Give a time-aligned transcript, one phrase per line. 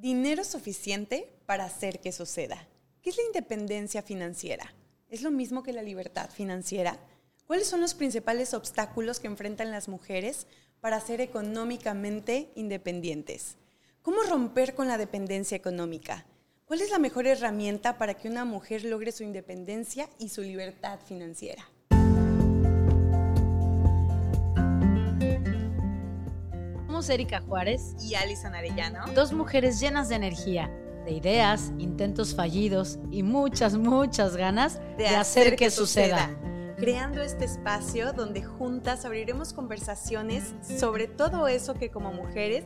[0.00, 2.68] dinero suficiente para hacer que suceda.
[3.02, 4.72] ¿Qué es la independencia financiera?
[5.10, 6.98] ¿Es lo mismo que la libertad financiera?
[7.46, 10.46] ¿Cuáles son los principales obstáculos que enfrentan las mujeres
[10.80, 13.56] para ser económicamente independientes?
[14.02, 16.26] ¿Cómo romper con la dependencia económica?
[16.64, 21.00] ¿Cuál es la mejor herramienta para que una mujer logre su independencia y su libertad
[21.00, 21.68] financiera?
[26.98, 30.68] Somos Erika Juárez y Alison Arellano, dos mujeres llenas de energía,
[31.04, 36.28] de ideas, intentos fallidos y muchas, muchas ganas de, hacer, que, suceda.
[36.76, 42.64] Creando este espacio donde juntas abriremos conversaciones sobre todo eso que como mujeres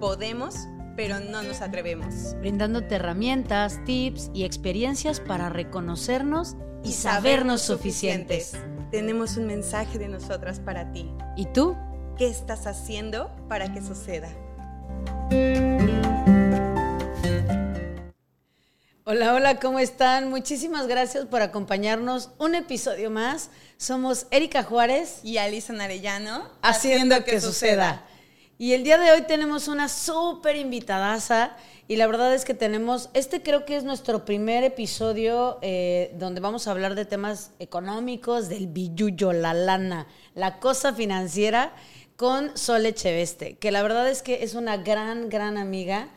[0.00, 0.56] podemos
[0.96, 2.34] pero no nos atrevemos.
[2.40, 8.56] Brindándote herramientas, tips y experiencias para reconocernos y, sabernos suficientes.
[8.90, 11.10] Tenemos un mensaje de nosotras para ti.
[11.36, 11.76] ¿Y tú?
[12.16, 14.28] ¿Qué estás haciendo para que suceda?
[19.02, 20.30] Hola, hola, ¿cómo están?
[20.30, 23.50] Muchísimas gracias por acompañarnos un episodio más.
[23.78, 26.48] Somos Erika Juárez y Alison Arellano.
[26.62, 28.04] Haciendo, que, suceda.
[28.58, 31.56] Y el día de hoy tenemos una súper invitadaza
[31.88, 36.40] y la verdad es que tenemos, este creo que es nuestro primer episodio eh, donde
[36.40, 41.74] vamos a hablar de temas económicos, del billuyo, la lana, la cosa financiera
[42.16, 46.08] con Sole Cheveste, que la verdad es que es una gran, gran amiga.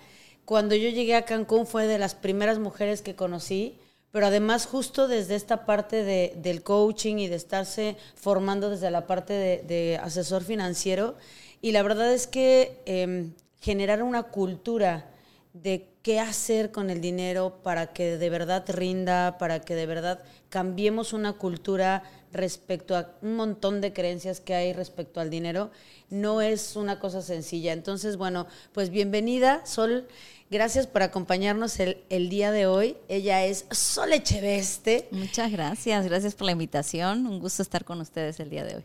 [0.46, 3.78] Cuando yo llegué a Cancún fue de las primeras mujeres que conocí,
[4.12, 9.06] pero además justo desde esta parte de, del coaching y de estarse formando desde la
[9.06, 11.16] parte de, asesor financiero.
[11.62, 15.10] Y la verdad es que em, generar una cultura
[15.54, 20.24] de qué hacer con el dinero para que de verdad rinda, para que de verdad
[20.50, 25.72] cambiemos una cultura respecto a un montón de creencias que hay respecto al dinero,
[26.10, 27.74] no es una cosa sencilla.
[27.74, 30.08] Entonces, bueno, pues bienvenida, Sol.
[30.50, 32.98] Gracias por acompañarnos el, el día de hoy.
[33.10, 35.08] Ella es Sol Echeveste.
[35.12, 37.28] Muchas gracias, gracias por la invitación.
[37.28, 38.84] Un gusto estar con ustedes el día de hoy.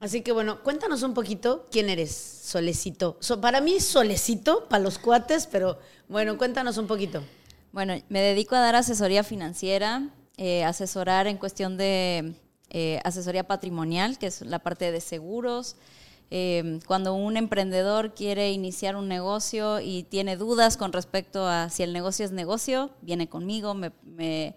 [0.00, 3.18] Así que bueno, cuéntanos un poquito quién eres, Solecito.
[3.40, 5.78] para mí, Solecito, para los cuates, pero
[6.08, 7.22] bueno, cuéntanos un poquito.
[7.72, 12.34] Bueno, me dedico a dar asesoría financiera, eh, asesorar en cuestión de
[12.70, 15.76] eh, asesoría patrimonial, que es la parte de seguros.
[16.30, 21.82] Eh, cuando un emprendedor quiere iniciar un negocio y tiene dudas con respecto a si
[21.82, 24.54] el negocio es negocio, viene conmigo, me, me,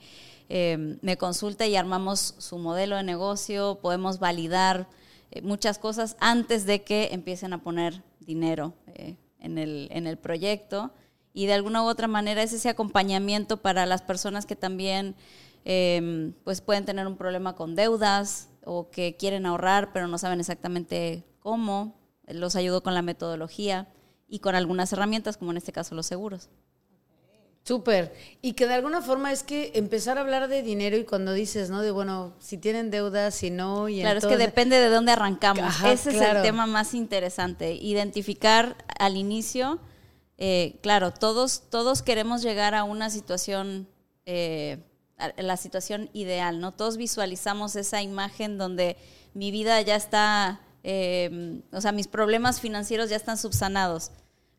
[0.50, 4.90] eh, me consulta y armamos su modelo de negocio, podemos validar
[5.44, 8.74] muchas cosas antes de que empiecen a poner dinero
[9.40, 10.92] en, el, en el proyecto.
[11.34, 15.16] Y de alguna u otra manera es ese acompañamiento para las personas que también
[15.64, 20.40] Em, pues pueden tener un problema con deudas o que quieren ahorrar pero no saben
[20.40, 22.00] exactamente cómo.
[22.28, 23.90] Los ayudo con la metodología
[24.28, 26.50] y con algunas herramientas, como en este caso los seguros.
[27.64, 28.14] Súper.
[28.42, 31.70] Y que de alguna forma es que empezar a hablar de dinero y cuando dices,
[31.70, 31.82] ¿no?
[31.82, 33.88] De bueno, si tienen deudas, si no.
[33.88, 35.84] Y claro, es que depende de dónde arrancamos.
[35.84, 37.74] Ese es el tema más interesante.
[37.74, 39.80] Identificar al inicio,
[40.38, 43.88] eh, claro, todos, todos queremos llegar a una situación
[44.26, 44.80] eh,
[45.38, 46.72] la situación ideal, ¿no?
[46.72, 48.98] Todos visualizamos esa imagen donde
[49.34, 54.12] mi vida ya está, em, o sea, mis problemas financieros ya están subsanados,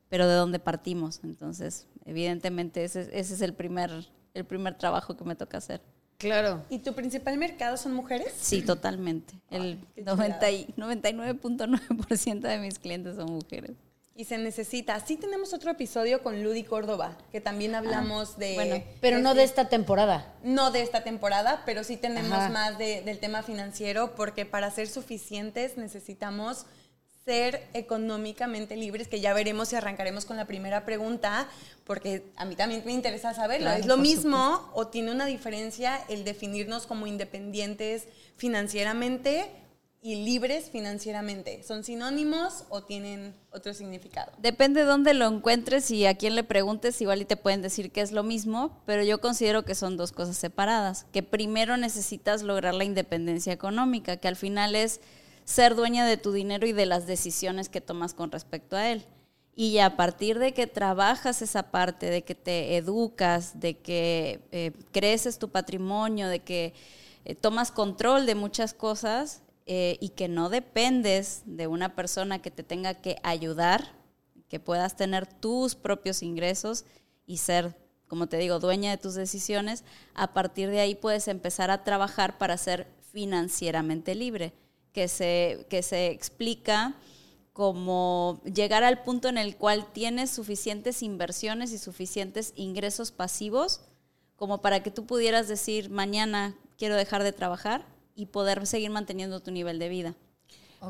[0.08, 1.20] pero de dónde partimos.
[1.24, 3.90] Entonces, evidentemente, ese, es el primer,
[4.34, 5.80] el primer trabajo que me toca hacer.
[6.18, 6.62] Claro.
[6.70, 8.32] ¿Y tu principal mercado son mujeres?
[8.38, 9.34] Sí, totalmente.
[9.50, 13.72] El 99.9% de mis clientes son mujeres.
[14.14, 15.00] Y se necesita.
[15.00, 18.54] Sí tenemos otro episodio con Ludy Córdoba, que también ah, hablamos de...
[18.54, 20.34] Bueno, pero no de esta temporada.
[20.42, 25.78] No de esta temporada, pero sí tenemos más del tema financiero, porque para ser suficientes
[25.78, 26.66] necesitamos
[27.24, 31.48] ser económicamente libres, que ya veremos si arrancaremos con la primera pregunta,
[31.84, 33.70] porque a mí también me interesa saberlo.
[33.70, 39.50] ¿Es lo mismo o tiene una diferencia el definirnos como independientes financieramente
[40.04, 41.62] y libres financieramente?
[41.62, 44.32] ¿Son sinónimos o tienen otro significado?
[44.38, 47.92] Depende de dónde lo encuentres y a quién le preguntes, igual y te pueden decir
[47.92, 52.42] que es lo mismo, pero yo considero que son dos cosas separadas, que primero necesitas
[52.42, 55.00] lograr la independencia económica, que al final es
[55.44, 59.06] ser dueña de tu dinero y de las decisiones que tomas con respecto a él.
[59.54, 64.72] Y a partir de que trabajas esa parte, de que te educas, de que eh,
[64.90, 66.72] creces tu patrimonio, de que
[67.24, 72.50] eh, tomas control de muchas cosas, eh, y que no dependes de una persona que
[72.50, 73.94] te tenga que ayudar,
[74.48, 76.84] que puedas tener tus propios ingresos
[77.26, 77.76] y ser,
[78.08, 82.38] como te digo, dueña de tus decisiones, a partir de ahí puedes empezar a trabajar
[82.38, 84.52] para ser financieramente libre,
[84.92, 86.96] que se, que se explica
[87.52, 93.82] como llegar al punto en el cual tienes suficientes inversiones y suficientes ingresos pasivos
[94.36, 99.40] como para que tú pudieras decir mañana quiero dejar de trabajar y poder seguir manteniendo
[99.40, 100.14] tu nivel de vida.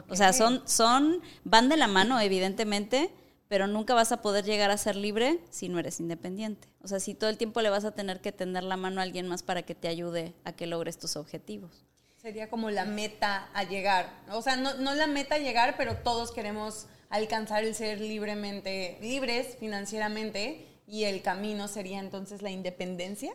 [0.08, 3.10] O sea, son, son, van de la mano, evidentemente,
[3.48, 6.69] pero nunca vas a poder llegar a ser libre si no eres independiente.
[6.82, 9.04] O sea, si todo el tiempo le vas a tener que tender la mano a
[9.04, 11.84] alguien más para que te ayude a que logres tus objetivos.
[12.16, 14.08] Sería como la meta a llegar.
[14.30, 18.96] O sea, no, no la meta a llegar, pero todos queremos alcanzar el ser libremente,
[19.02, 23.34] libres financieramente, y el camino sería entonces la independencia,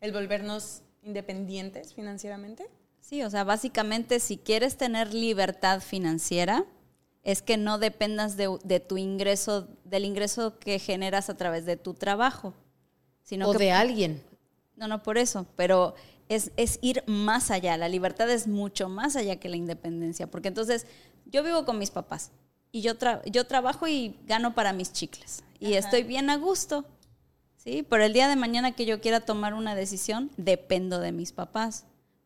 [0.00, 2.68] el volvernos independientes financieramente.
[3.04, 6.64] Sí, o sea, básicamente si quieres tener libertad financiera,
[7.22, 11.92] es que no dependas de, tu ingreso, del ingreso que generas a través de tu
[11.92, 12.54] trabajo.
[13.22, 14.22] Sino o de alguien.
[14.76, 15.94] No, no, por eso, pero
[16.30, 17.76] es, es, ir más allá.
[17.76, 20.86] La libertad es mucho más allá que la independencia, porque entonces
[21.26, 22.30] yo vivo con mis papás
[22.72, 22.92] y yo,
[23.26, 26.86] yo trabajo y gano para mis chicles y estoy bien a gusto,
[27.58, 27.86] ¿sí?
[27.86, 31.84] Pero el día de mañana que yo quiera tomar una decisión, dependo de mis papás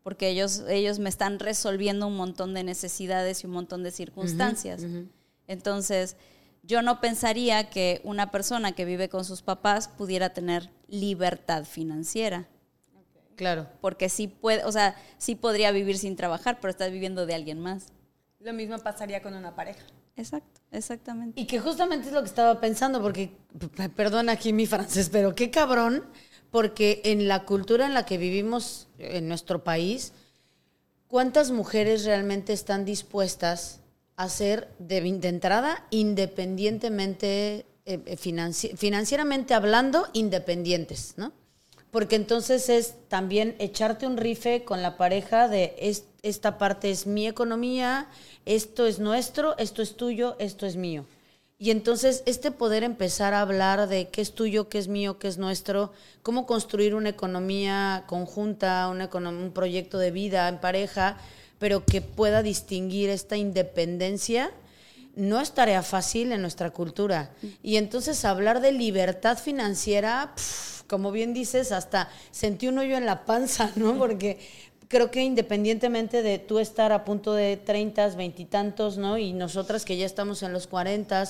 [0.09, 4.83] porque ellos, ellos me están resolviendo un montón de necesidades y un montón de circunstancias.
[5.47, 6.17] Entonces,
[6.63, 12.49] yo no pensaría que una persona que vive con sus papás pudiera tener libertad financiera.
[13.37, 13.69] Claro.
[13.83, 17.61] Porque sí puede, o sea, sí podría vivir sin trabajar, pero estás viviendo de alguien
[17.61, 17.89] más.
[18.41, 19.85] Lo mismo pasaría con una pareja.
[20.17, 21.39] Exacto, exactamente.
[21.39, 23.37] Y que justamente es lo que estaba pensando, porque,
[23.95, 26.03] perdón aquí mi francés, pero qué cabrón
[26.51, 30.13] porque en la cultura en la que vivimos en nuestro país,
[31.09, 33.81] ¿cuántas mujeres realmente están dispuestas
[34.17, 41.33] a ser de, entrada independientemente, eh, eh, financieramente hablando, independientes, ¿no?
[41.91, 45.75] Porque entonces es también echarte un rife con la pareja de
[46.23, 48.09] esta parte es mi economía,
[48.45, 51.07] esto es nuestro, esto es tuyo, esto es mío.
[51.61, 55.27] Y entonces este poder empezar a hablar de qué es tuyo, qué es mío, qué
[55.27, 61.17] es nuestro, cómo construir una economía conjunta, un proyecto de vida en pareja,
[61.59, 64.53] pero que pueda distinguir esta independencia,
[65.17, 67.33] no es tarea fácil en nuestra cultura.
[67.61, 70.33] Y entonces hablar de libertad financiera,
[70.87, 73.99] como bien dices, hasta sentí un hoyo en la panza, ¿no?
[73.99, 74.39] Porque
[74.89, 79.19] creo que independientemente de tú estar a punto de 30, 20 y tantos, ¿no?
[79.19, 81.25] Y nosotras que ya estamos en los 40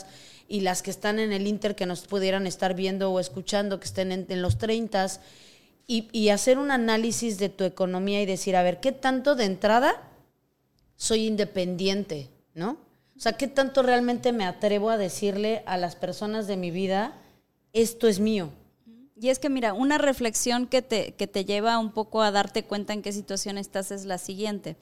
[0.48, 3.86] y las que están en el Inter que nos pudieran estar viendo o escuchando que
[3.86, 5.08] estén en, los 30
[5.86, 9.44] y, y hacer un análisis de tu economía y decir, a ver, ¿qué tanto de
[9.44, 10.02] entrada
[10.96, 12.78] soy independiente, ¿no?
[13.16, 17.14] O sea, ¿qué tanto realmente me atrevo a decirle a las personas de mi vida,
[17.72, 18.50] esto es mío?
[19.20, 22.64] Y es que mira, una reflexión que te, que te lleva un poco a darte
[22.64, 24.76] cuenta en qué situación estás es la siguiente.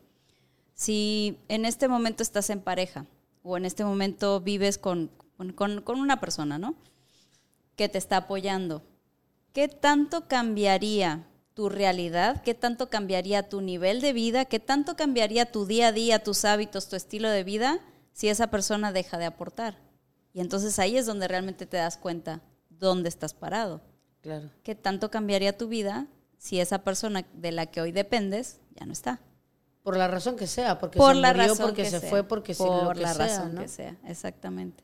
[0.74, 3.06] Si en este momento estás en pareja
[3.42, 5.10] o en este momento vives con,
[5.54, 6.74] con, con una persona, ¿no?
[7.76, 8.82] Que te está apoyando,
[9.54, 12.42] ¿qué tanto cambiaría tu realidad?
[12.42, 14.44] ¿Qué tanto cambiaría tu nivel de vida?
[14.44, 17.80] ¿Qué tanto cambiaría tu día a día, tus hábitos, tu estilo de vida
[18.12, 19.78] si esa persona deja de aportar?
[20.34, 23.80] Y entonces ahí es donde realmente te das cuenta dónde estás parado.
[24.26, 24.50] Claro.
[24.64, 28.92] ¿Qué tanto cambiaría tu vida si esa persona de la que hoy dependes ya no
[28.92, 29.20] está?
[29.84, 33.14] Por la razón que sea, porque se la murió, porque se fue, porque Por la
[33.14, 34.82] razón que sea, exactamente.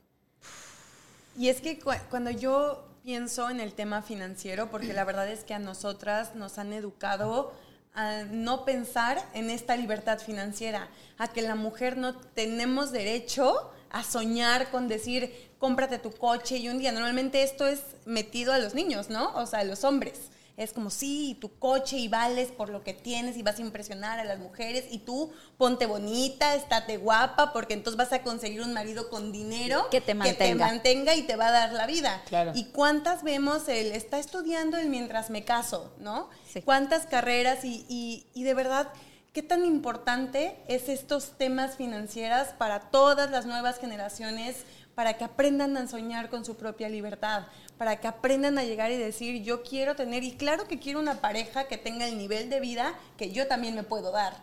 [1.37, 5.55] Y es que cuando yo pienso en el tema financiero, porque la verdad es que
[5.55, 7.53] a nosotras nos han educado
[7.95, 10.89] a no pensar en esta libertad financiera,
[11.19, 16.69] a que la mujer no tenemos derecho a soñar con decir, cómprate tu coche y
[16.69, 16.93] un día.
[16.93, 19.33] Normalmente esto es metido a los niños, ¿no?
[19.35, 20.19] O sea, a los hombres.
[20.57, 24.19] Es como, sí, tu coche y vales por lo que tienes y vas a impresionar
[24.19, 28.73] a las mujeres y tú ponte bonita, estate guapa, porque entonces vas a conseguir un
[28.73, 32.23] marido con dinero que te mantenga, mantenga y te va a dar la vida.
[32.27, 32.53] Claro.
[32.55, 36.29] ¿Y cuántas vemos él está estudiando el mientras me caso, ¿no?
[36.65, 38.89] ¿Cuántas carreras y, y, y de verdad
[39.33, 45.75] ¿Qué tan importante es estos temas financieros para todas las nuevas generaciones, para que aprendan
[45.79, 47.47] a soñar con su propia libertad,
[47.79, 51.23] para que aprendan a llegar y decir, yo quiero tener, y claro que quiero una
[51.23, 54.37] pareja que tenga el nivel de vida que yo también me puedo dar?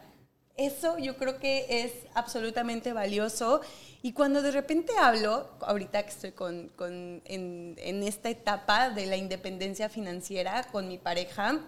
[0.57, 3.61] Eso yo creo que es absolutamente valioso.
[4.01, 6.71] Y cuando de repente hablo, ahorita que estoy con,
[7.25, 11.59] en, en esta etapa de la independencia financiera con mi pareja,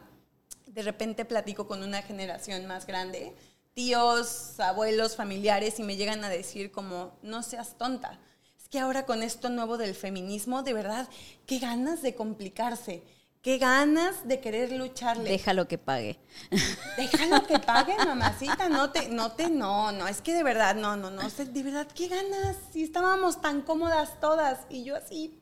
[0.74, 3.34] de repente platico con una generación más grande,
[3.74, 8.20] tíos, abuelos, familiares, y me llegan a decir como, no seas tonta.
[8.58, 11.10] Es que ahora con esto nuevo del feminismo, de verdad,
[11.46, 13.04] qué ganas de complicarse,
[13.42, 15.30] qué ganas de querer lucharle.
[15.30, 16.20] Déjalo que pague.
[16.98, 18.70] Déjalo que pague, mamacita.
[18.70, 21.30] No te, no te, no, no, es que de verdad, no, no, no.
[21.30, 22.58] De verdad, qué ganas.
[22.72, 25.42] Si estábamos tan cómodas todas y yo así.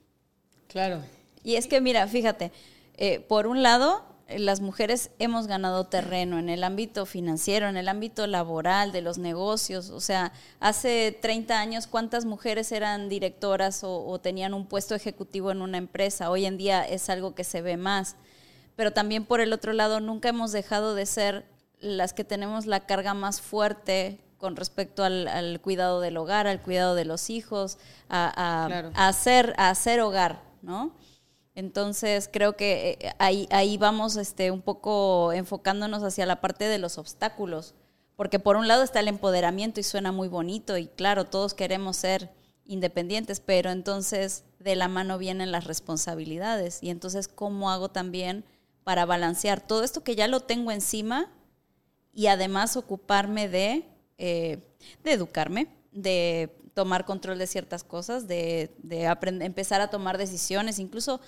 [0.68, 1.02] Claro.
[1.42, 2.52] Y es que, mira, fíjate,
[2.96, 7.88] eh, por un lado, las mujeres hemos ganado terreno en el ámbito financiero, en el
[7.88, 9.90] ámbito laboral, de los negocios.
[9.90, 15.62] O sea, hace 30 años, ¿cuántas mujeres eran directoras o, tenían un puesto ejecutivo en
[15.62, 16.30] una empresa?
[16.30, 18.16] Hoy en día es algo que se ve más.
[18.76, 21.44] Pero también por el otro lado, nunca hemos dejado de ser
[21.80, 26.94] las que tenemos la carga más fuerte con respecto al, cuidado del hogar, al cuidado
[26.94, 30.92] de los hijos, a, hacer, a hacer hogar, ¿no?
[31.60, 36.78] Entonces creo que eh, ahí, ahí vamos este, un poco enfocándonos hacia la parte de
[36.78, 37.74] los obstáculos,
[38.16, 41.98] porque por un lado está el empoderamiento y suena muy bonito y claro, todos queremos
[41.98, 42.30] ser
[42.64, 48.42] independientes, pero entonces de la mano vienen las responsabilidades y entonces cómo hago también
[48.82, 51.30] para balancear todo esto que ya lo tengo encima
[52.14, 53.84] y además ocuparme de,
[54.16, 54.60] eh,
[55.04, 59.04] de educarme, de tomar control de ciertas cosas, de, de
[59.40, 60.78] empezar a tomar decisiones.
[60.78, 61.20] Incluso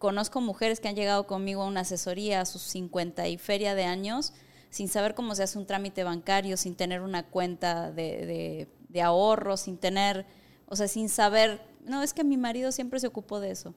[0.00, 3.84] conozco mujeres que han llegado conmigo a una asesoría a sus 50 y feria de
[3.84, 4.32] años
[4.70, 9.56] sin saber cómo se hace un trámite bancario, sin tener una cuenta de, de, ahorro,
[9.56, 10.24] sin tener,
[10.66, 13.74] o sea, sin saber, no, es que mi marido siempre se ocupó de eso.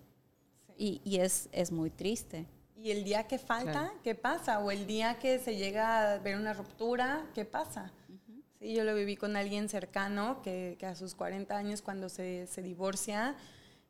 [0.78, 2.48] Y, y, es, es muy triste.
[2.78, 4.60] Y el día que falta, ¿qué pasa?
[4.60, 7.92] O el día que se llega a ver una ruptura, ¿qué pasa?
[8.60, 12.48] Sí, yo lo viví con alguien cercano que, que a sus 40 años cuando se,
[12.48, 13.36] se divorcia,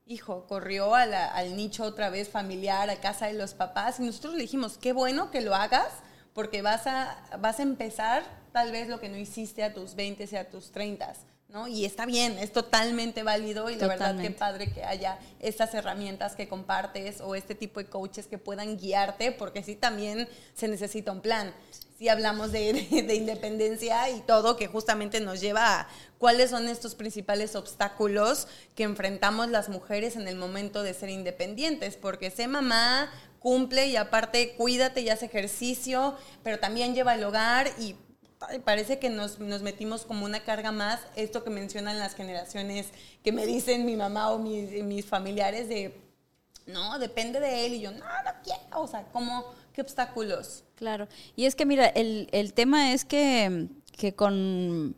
[0.06, 4.42] hijo, corrió al nicho otra vez familiar, a casa de los papás, y nosotros le
[4.42, 5.88] dijimos, qué bueno que lo hagas,
[6.34, 10.28] porque vas a, vas a empezar tal vez lo que no hiciste a tus 20
[10.32, 11.14] y a tus 30.
[11.50, 11.68] ¿no?
[11.68, 16.36] Y está bien, es totalmente válido y la verdad qué padre que haya estas herramientas
[16.36, 21.12] que compartes o este tipo de coaches que puedan guiarte, porque sí también se necesita
[21.12, 21.54] un plan
[22.04, 22.74] si hablamos de,
[23.08, 28.84] de, independencia y todo, que justamente nos lleva a cuáles son estos principales obstáculos que
[28.84, 34.54] enfrentamos las mujeres en el momento de ser independientes, porque sé mamá, cumple y aparte
[34.58, 37.96] cuídate y hace ejercicio, pero también lleva el hogar y
[38.66, 42.88] parece que nos, nos, metimos como una carga más, esto que mencionan las generaciones
[43.24, 45.98] que me dicen mi mamá o mis, mis familiares de,
[46.66, 50.64] no, depende de él y yo, no, no quiero, o sea, ¿cómo, qué obstáculos?
[50.76, 51.08] Claro.
[51.36, 54.96] Y es que, mira, el, el tema es que, que con,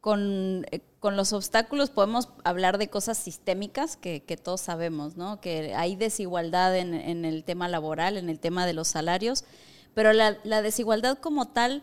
[0.00, 5.40] con, eh, con, los obstáculos podemos hablar de cosas sistémicas que, que todos sabemos, ¿no?
[5.40, 9.44] Que hay desigualdad en, en, el tema laboral, en el tema de los salarios,
[9.94, 11.82] pero la, la desigualdad como tal,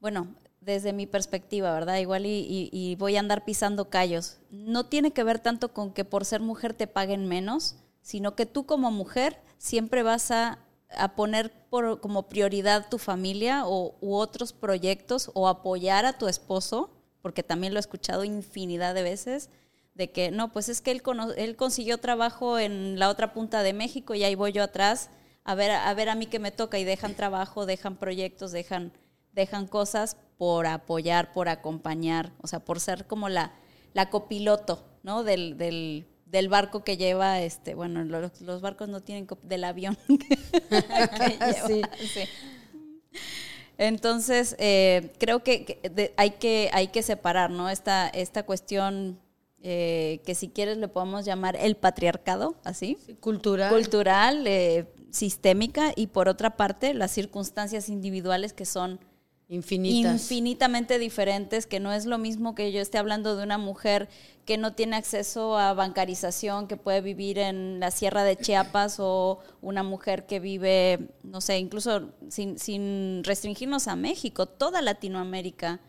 [0.00, 0.28] bueno,
[0.64, 1.98] desde mi perspectiva, ¿verdad?
[1.98, 4.38] Igual y, y, voy a andar pisando callos.
[4.50, 8.46] No tiene que ver tanto con que por ser mujer te paguen menos, sino que
[8.46, 10.58] tú como mujer siempre vas a
[10.96, 16.28] a poner por, como prioridad tu familia o, u otros proyectos o apoyar a tu
[16.28, 16.90] esposo,
[17.22, 19.50] porque también lo he escuchado infinidad de veces,
[19.94, 21.02] de que no, pues es que él,
[21.36, 25.10] él consiguió trabajo en la otra punta de México y ahí voy yo atrás
[25.44, 28.92] a ver, a ver a mí que me toca y dejan trabajo, dejan proyectos, dejan,
[29.32, 33.52] dejan cosas por apoyar, por acompañar, o sea, por ser como la,
[33.92, 35.22] la copiloto, ¿no?
[35.22, 39.96] Del, del, del barco que lleva, este, bueno, los, barcos no tienen del avión
[41.68, 41.80] Sí,
[43.78, 47.70] Entonces, eh, creo que, hay que hay que separar, ¿no?
[47.70, 49.20] Esta, esta cuestión
[49.62, 52.98] eh, que si quieres le podemos llamar el patriarcado, así.
[53.20, 53.72] cultural.
[53.72, 58.98] Cultural, eh, sistémica, y por otra parte, las circunstancias individuales que son
[59.48, 60.12] Infinitas.
[60.12, 64.08] infinitamente diferentes, que no es lo mismo que yo esté hablando de una mujer
[64.46, 69.40] que no tiene acceso a bancarización, que puede vivir en la sierra de Chiapas o
[69.60, 75.80] una mujer que vive, no sé, incluso sin, sin restringirnos a México, toda Latinoamérica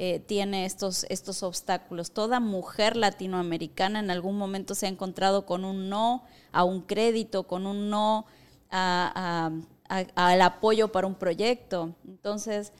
[0.00, 2.12] eh, tiene estos, estos obstáculos.
[2.12, 6.22] Toda mujer latinoamericana en algún momento se ha encontrado con un no
[6.52, 8.24] a un crédito, con un no
[8.70, 11.96] al apoyo para un proyecto.
[12.06, 12.72] Entonces,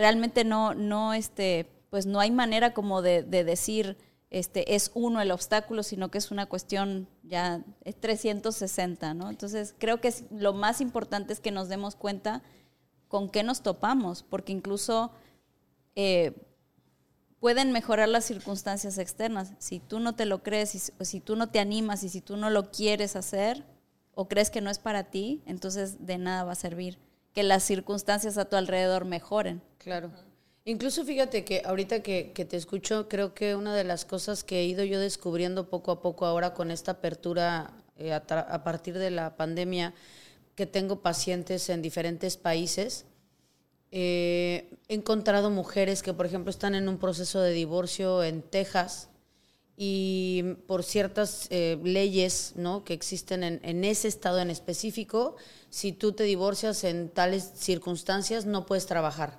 [0.00, 3.98] realmente no, no, este, pues no hay manera como de, decir,
[4.30, 9.28] este, es uno el obstáculo, sino que es una cuestión ya es 360, ¿no?
[9.28, 12.42] Entonces, creo que lo más importante es que nos demos cuenta
[13.08, 15.10] con qué nos topamos, porque incluso
[15.96, 16.32] eh,
[17.38, 19.52] pueden mejorar las circunstancias externas.
[19.58, 22.38] Si tú no te lo crees, si, si tú no te animas y si tú
[22.38, 23.66] no lo quieres hacer
[24.14, 27.62] o crees que no es para ti, entonces de nada va a servir que las
[27.62, 29.62] circunstancias a tu alrededor mejoren.
[29.78, 30.10] Claro.
[30.64, 34.64] Incluso fíjate que ahorita que, te escucho, creo que una de las cosas que he
[34.64, 39.36] ido yo descubriendo poco a poco ahora con esta apertura eh, a, partir de la
[39.36, 39.94] pandemia,
[40.54, 43.06] que tengo pacientes en diferentes países,
[43.90, 49.08] eh, he encontrado mujeres que, por ejemplo, están en un proceso de divorcio en Texas
[49.82, 52.84] y por ciertas eh, leyes ¿no?
[52.84, 55.36] que existen en, ese estado en específico,
[55.70, 59.38] si tú te divorcias en tales circunstancias no puedes trabajar.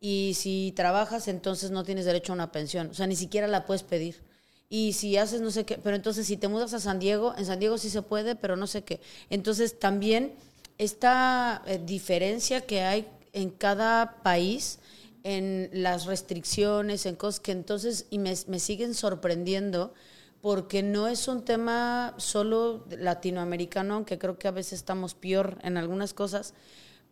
[0.00, 2.88] Y si trabajas, entonces no tienes derecho a una pensión.
[2.92, 4.22] O sea, ni siquiera la puedes pedir.
[4.70, 7.44] Y si haces no sé qué, pero entonces si te mudas a San Diego, en
[7.44, 9.02] San Diego sí se puede, pero no sé qué.
[9.28, 10.32] Entonces también
[10.78, 14.78] esta eh, diferencia que hay en cada país,
[15.24, 19.92] en las restricciones, en cosas que entonces, y me, me siguen sorprendiendo,
[20.40, 25.78] porque no es un tema solo latinoamericano, aunque creo que a veces estamos peor en
[25.78, 26.52] algunas cosas,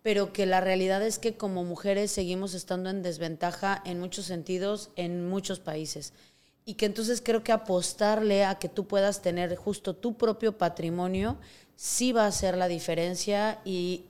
[0.03, 4.91] pero que la realidad es que como mujeres seguimos estando en desventaja en muchos sentidos
[4.97, 6.13] en muchos países.
[6.65, 11.39] Y que entonces creo que apostarle a que tú puedas tener justo tu propio patrimonio
[11.75, 14.05] sí va a hacer la diferencia y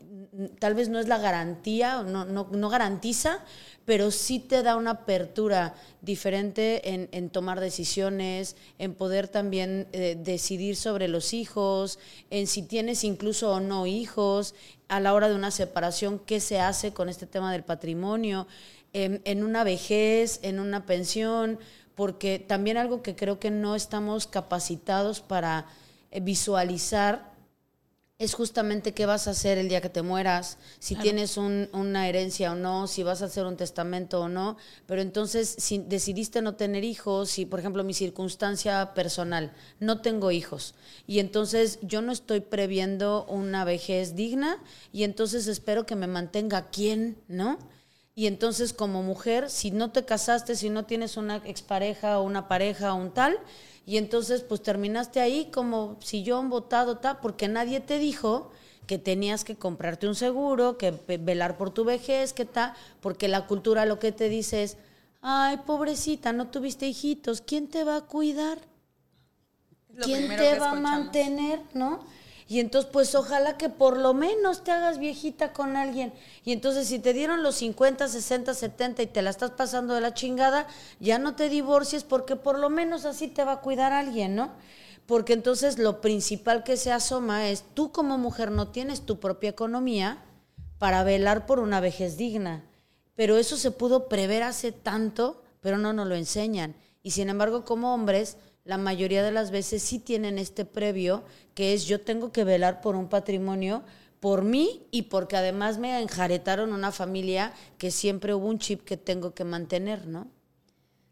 [0.58, 3.38] tal vez no es la garantía, no, no, no garantiza,
[3.84, 10.76] pero sí te da una apertura diferente en, tomar decisiones, en poder también eh, decidir
[10.76, 11.98] sobre los hijos,
[12.30, 14.54] en si tienes incluso o no hijos,
[14.88, 18.46] a la hora de una separación, qué se hace con este tema del patrimonio,
[18.92, 21.58] en, en una vejez, en una pensión,
[21.94, 25.66] porque también algo que creo que no estamos capacitados para
[26.10, 27.31] eh, visualizar
[28.22, 32.52] es justamente qué vas a hacer el día que te mueras, si tienes una herencia
[32.52, 34.56] o no, si vas a hacer un testamento o no.
[34.86, 40.30] Pero entonces, si decidiste no tener hijos, si por ejemplo mi circunstancia personal, no tengo
[40.30, 40.76] hijos,
[41.08, 44.62] y entonces yo no estoy previendo una vejez digna,
[44.92, 47.58] y entonces espero que me mantenga quién, ¿no?
[48.14, 52.46] Y entonces como mujer, si no te casaste, si no tienes una expareja o una
[52.46, 53.38] pareja o un tal,
[53.86, 58.50] y entonces pues terminaste ahí como sillón botado, tal, porque nadie te dijo
[58.86, 63.46] que tenías que comprarte un seguro, que velar por tu vejez, que tal, porque la
[63.46, 64.76] cultura lo que te dice es,
[65.22, 68.58] ay, pobrecita, no tuviste hijitos, ¿quién te va a cuidar?
[70.02, 72.04] ¿Quién te va a mantener, no?
[72.52, 76.12] Y entonces, pues ojalá que por lo menos te hagas viejita con alguien.
[76.44, 80.02] Y entonces, si te dieron los 50, 60, 70 y te la estás pasando de
[80.02, 80.66] la chingada,
[81.00, 84.50] ya no te divorcies porque por lo menos así te va a cuidar alguien, ¿no?
[85.06, 89.48] Porque entonces lo principal que se asoma es, tú como mujer no tienes tu propia
[89.48, 90.22] economía
[90.76, 92.66] para velar por una vejez digna.
[93.14, 96.74] Pero eso se pudo prever hace tanto, pero no nos lo enseñan.
[97.02, 101.74] Y sin embargo, como hombres, la mayoría de las veces sí tienen este previo, que
[101.74, 103.82] es yo tengo que velar por un patrimonio
[104.20, 108.96] por mí y porque además me enjaretaron una familia que siempre hubo un chip que
[108.96, 110.28] tengo que mantener, ¿no?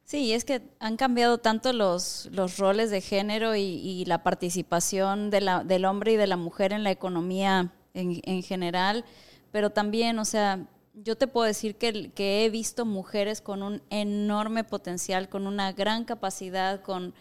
[0.04, 5.84] Sí, es que han cambiado tanto los, los roles de género y, la participación del
[5.84, 9.04] hombre y de la mujer en la economía en, en general,
[9.52, 13.82] pero también, o sea, yo te puedo decir que, que he visto mujeres con un
[13.90, 17.14] enorme potencial, con una gran capacidad, con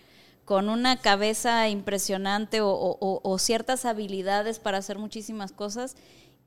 [0.50, 5.96] con una cabeza impresionante o, ciertas habilidades para hacer muchísimas cosas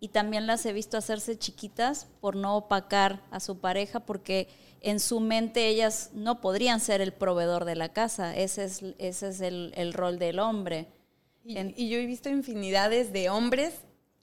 [0.01, 4.49] y también las he visto hacerse chiquitas por no opacar a su pareja porque
[4.81, 9.29] en su mente ellas no podrían ser el proveedor de la casa, ese es, ese
[9.29, 10.89] es el, rol del hombre.
[11.45, 13.73] y yo he visto infinidades de hombres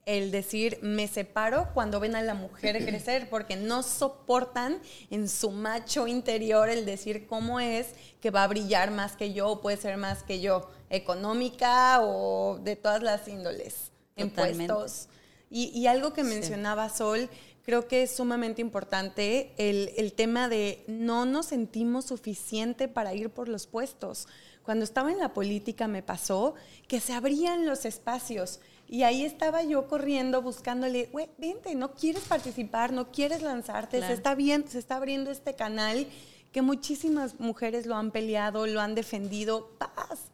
[0.06, 5.52] el decir me separo cuando ven a la mujer crecer, porque no soportan en su
[5.52, 7.88] macho interior el decir cómo es
[8.22, 12.60] que va a brillar más que yo o puede ser más que yo, económica o
[12.64, 15.08] de todas las índoles, impuestos.
[15.52, 17.28] Y, y, algo que mencionaba Sol,
[17.64, 23.32] creo que es sumamente importante el, el tema de no nos sentimos suficiente para ir
[23.32, 24.28] por los puestos.
[24.64, 26.54] Cuando estaba en la política me pasó
[26.88, 32.24] que se abrían los espacios y ahí estaba yo corriendo buscándole, güey, vente, no quieres
[32.24, 36.08] participar, no quieres lanzarte, se está bien, se está abriendo este canal
[36.52, 40.32] que muchísimas mujeres lo han peleado, lo han defendido, paz.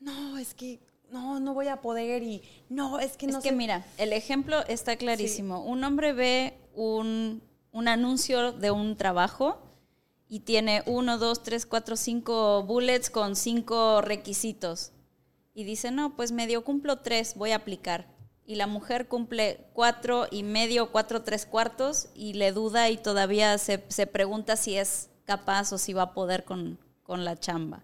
[0.00, 3.36] No, es que no, no voy a poder y no, es que no.
[3.36, 5.62] Es que mira, el ejemplo está clarísimo.
[5.62, 9.58] Un hombre ve un, un anuncio de un trabajo
[10.26, 14.93] y tiene uno, dos, tres, cuatro, cinco bullets con cinco requisitos
[15.54, 18.12] y dice, no, pues medio cumplo tres, voy a aplicar.
[18.44, 23.56] Y la mujer cumple cuatro y medio, cuatro, tres cuartos y le duda y todavía
[23.56, 27.82] se, pregunta si es capaz o si va a poder con, la chamba.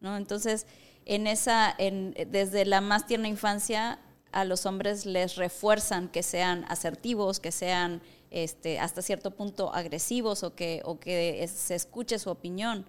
[0.00, 0.16] ¿no?
[0.16, 0.66] Entonces,
[1.04, 4.00] en esa, en, desde la más tierna infancia,
[4.32, 10.42] a los hombres les refuerzan que sean asertivos, que sean este, hasta cierto punto agresivos
[10.42, 12.86] o que, o que se escuche su opinión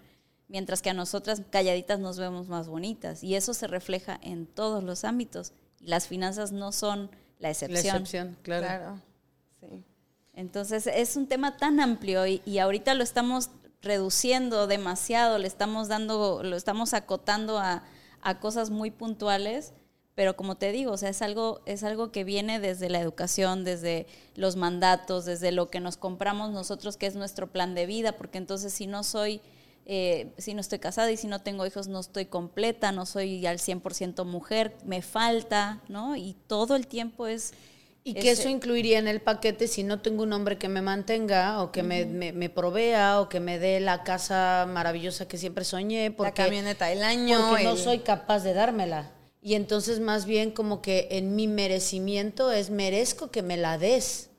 [0.54, 4.84] mientras que a nosotras calladitas nos vemos más bonitas y eso se refleja en todos
[4.84, 5.52] los ámbitos.
[5.80, 7.84] Y las finanzas no son la excepción.
[7.84, 9.02] La excepción, claro.
[9.60, 9.84] Sí.
[10.36, 13.50] Entonces es un tema tan amplio y, y, ahorita lo estamos
[13.82, 17.84] reduciendo demasiado, le estamos dando, lo estamos acotando a,
[18.22, 19.74] a cosas muy puntuales
[20.16, 23.64] pero como te digo, o sea, es algo, es algo que viene desde la educación,
[23.64, 28.12] desde los mandatos, desde lo que nos compramos nosotros, que es nuestro plan de vida,
[28.12, 29.42] porque entonces si no soy,
[29.86, 33.46] eh, si no estoy casada y si no tengo hijos, no estoy completa, no soy
[33.46, 36.16] al 100% mujer, me falta, ¿no?
[36.16, 37.54] Y todo el tiempo es...
[38.06, 41.62] Y que eso incluiría en el paquete si no tengo un hombre que me mantenga
[41.62, 46.12] o que me, me, provea o que me dé la casa maravillosa que siempre soñé.
[46.12, 47.40] Porque, la camioneta del año.
[47.50, 49.10] Porque no soy capaz de dármela.
[49.42, 54.32] Y entonces más bien como que en mi merecimiento es merezco que me la des.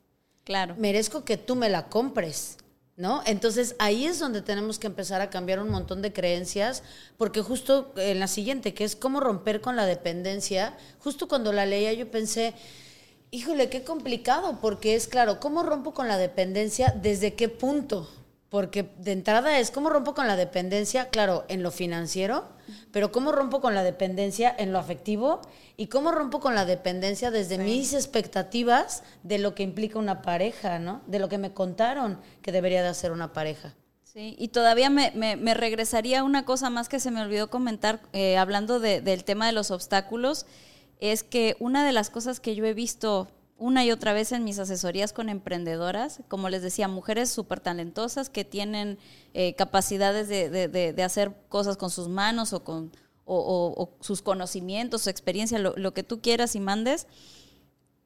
[0.44, 0.74] Claro.
[0.76, 2.58] Merezco que tú me la compres.
[2.96, 3.22] ¿No?
[3.26, 6.84] Entonces ahí es donde tenemos que empezar a cambiar un montón de creencias,
[7.16, 11.66] porque justo en la siguiente, que es cómo romper con la dependencia, justo cuando la
[11.66, 12.54] leía yo pensé,
[13.32, 16.94] híjole, qué complicado, porque es claro, ¿cómo rompo con la dependencia?
[16.96, 18.08] ¿Desde qué punto?
[18.54, 22.46] Porque de entrada es cómo rompo con la dependencia, claro, en lo financiero,
[22.92, 25.40] pero cómo rompo con la dependencia en lo afectivo
[25.76, 30.78] y cómo rompo con la dependencia desde mis expectativas de lo que implica una pareja,
[30.78, 31.02] ¿no?
[31.08, 33.74] De lo que me contaron que debería de hacer una pareja.
[34.04, 38.36] Sí, y todavía me, me, regresaría una cosa más que se me olvidó comentar, eh,
[38.36, 40.46] hablando del tema de los obstáculos,
[41.00, 44.44] es que una de las cosas que yo he visto una y otra vez en
[44.44, 48.98] mis asesorías con emprendedoras, como les decía, mujeres súper talentosas que tienen
[49.32, 52.90] eh, capacidades de, hacer cosas con sus manos o con
[54.00, 57.06] sus conocimientos, su experiencia, lo, que tú quieras y mandes,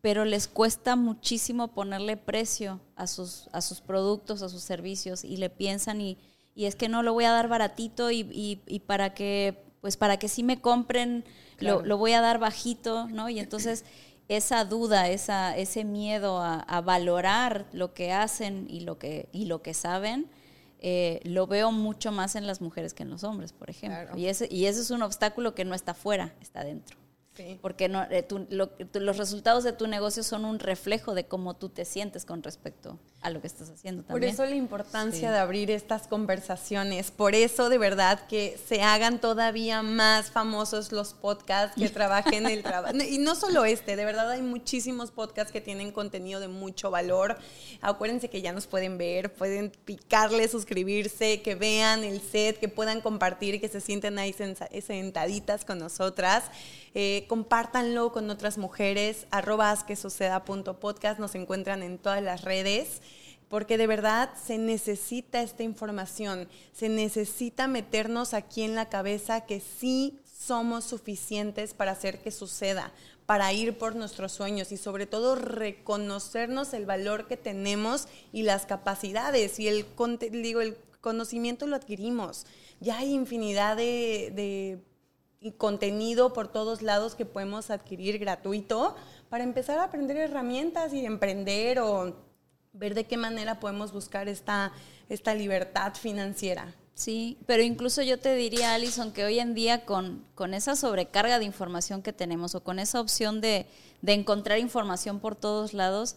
[0.01, 5.39] pero les cuesta muchísimo ponerle precio a sus, a sus productos, a sus servicios, y
[5.39, 6.19] le piensan y,
[6.55, 10.27] es que no lo voy a dar baratito y, y, para que pues para que
[10.27, 11.25] sí me compren
[11.61, 13.29] lo, lo, voy a dar bajito, ¿no?
[13.29, 13.85] Y entonces
[14.29, 19.63] esa duda, esa, ese miedo a, valorar lo que hacen y lo que, y lo
[19.63, 20.27] que saben,
[20.81, 24.17] eh, lo veo mucho más en las mujeres que en los hombres, por ejemplo.
[24.17, 26.97] Y, ese, y ese es un obstáculo que no está fuera, está dentro.
[27.61, 31.85] Porque no, eh, los resultados de tu negocio son un reflejo de cómo tú te
[31.85, 34.21] sientes con respecto a lo que estás haciendo también.
[34.21, 37.11] Por eso la importancia de abrir estas conversaciones.
[37.11, 42.63] Por eso, de verdad, que se hagan todavía más famosos los podcasts que trabajen el
[42.63, 42.97] trabajo.
[42.97, 47.39] Y no solo este, de verdad hay muchísimos podcasts que tienen contenido de mucho valor.
[47.81, 53.01] Acuérdense que ya nos pueden ver, pueden picarle, suscribirse, que vean el set, que puedan
[53.01, 56.45] compartir, que se sienten ahí sentaditas con nosotras.
[56.95, 59.77] Eh, compártanlo con otras mujeres, arroba
[60.81, 63.01] podcast, nos encuentran en todas las redes
[63.49, 69.61] porque de verdad se necesita esta información, se necesita meternos aquí en la cabeza que
[69.61, 72.93] sí somos suficientes para hacer que suceda,
[73.27, 78.67] para ir por nuestros sueños y sobre todo reconocernos el valor que tenemos y las
[78.67, 79.87] capacidades y el,
[80.31, 82.47] digo, el conocimiento lo adquirimos.
[82.81, 84.79] Ya hay infinidad de
[85.57, 88.97] contenido por todos lados que podemos adquirir gratuito
[89.29, 92.17] para empezar a aprender herramientas y emprender o
[92.73, 94.73] ver de qué manera podemos buscar esta,
[95.09, 96.75] esta libertad financiera.
[96.95, 101.39] Sí, pero incluso yo te diría, Alison, que hoy en día con, con esa sobrecarga
[101.39, 103.67] de información que tenemos o con esa opción de,
[104.03, 106.17] de encontrar información por todos lados,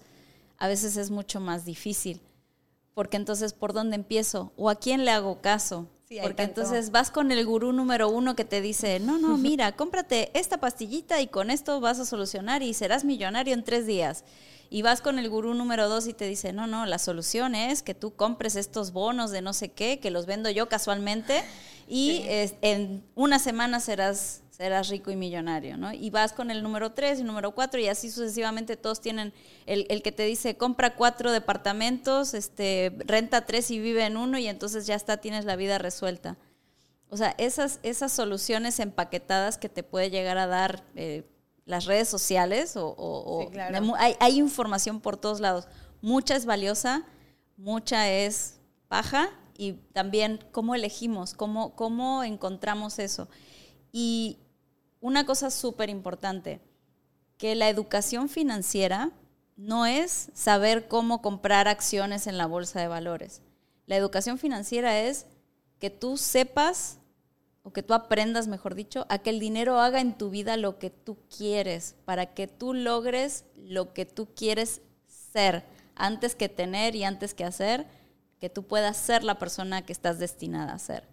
[0.57, 2.19] a veces es mucho más difícil.
[2.95, 4.51] Porque entonces, ¿por dónde empiezo?
[4.57, 5.87] ¿O a quién le hago caso?
[6.21, 10.31] Porque entonces vas con el gurú número uno que te dice, no, no, mira, cómprate
[10.37, 14.23] esta pastillita y con esto vas a solucionar y serás millonario en tres días.
[14.69, 17.83] Y vas con el gurú número dos y te dice, no, no, la solución es
[17.83, 21.43] que tú compres estos bonos de no sé qué, que los vendo yo casualmente,
[21.89, 22.23] y
[22.61, 25.91] en una semana serás serás rico y millonario, ¿no?
[25.93, 29.33] Y vas con el número 3 y número 4 y así sucesivamente todos tienen
[29.65, 34.37] el, el, que te dice compra cuatro departamentos, este, renta tres y vive en uno
[34.37, 36.37] y entonces ya está, tienes la vida resuelta.
[37.09, 41.23] O sea, esas, esas soluciones empaquetadas que te puede llegar a dar eh,
[41.65, 43.49] las redes sociales o,
[43.97, 45.67] hay, hay información por todos lados.
[46.01, 47.05] Mucha es valiosa,
[47.57, 53.29] mucha es paja y también cómo elegimos, cómo, cómo encontramos eso.
[53.91, 54.39] Y,
[55.01, 56.61] una cosa súper importante,
[57.37, 59.11] que la educación financiera
[59.57, 63.41] no es saber cómo comprar acciones en la bolsa de valores.
[63.87, 65.25] La educación financiera es
[65.79, 66.99] que tú sepas,
[67.63, 70.77] o que tú aprendas, mejor dicho, a que el dinero haga en tu vida lo
[70.77, 74.81] que tú quieres, para que tú logres lo que tú quieres
[75.33, 77.87] ser, antes que tener y antes que hacer,
[78.39, 81.07] que tú puedas ser la persona que estás destinada a ser.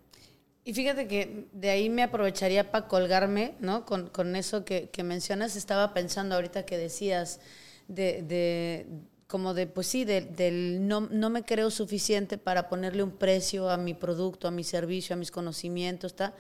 [0.69, 3.87] Y fíjate que de ahí me aprovecharía para colgarme, ¿no?
[3.87, 7.41] Con, con eso que, que, mencionas, estaba pensando ahorita que decías
[7.87, 8.87] de, de
[9.27, 13.79] como de, pues sí, del no, no me creo suficiente para ponerle un precio a
[13.79, 16.35] mi producto, a mi servicio, a mis conocimientos, ¿está?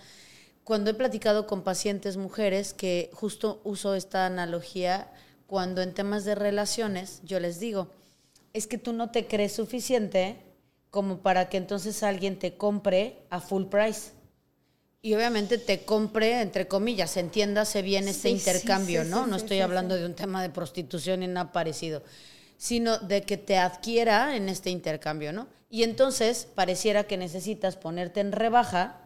[0.63, 5.11] Cuando he platicado con pacientes mujeres, que justo uso esta analogía,
[5.47, 7.89] cuando en temas de relaciones, yo les digo,
[8.53, 10.37] es que tú no te crees suficiente
[10.91, 14.18] como para que entonces alguien te compre a full price
[15.01, 19.27] y obviamente te compre, entre comillas, entiéndase bien este intercambio, ¿no?
[19.27, 22.03] no estoy hablando de un tema de prostitución ni nada parecido,
[22.57, 25.47] sino de que te adquiera en este intercambio, ¿no?
[25.71, 29.01] Y entonces pareciera que necesitas ponerte en rebaja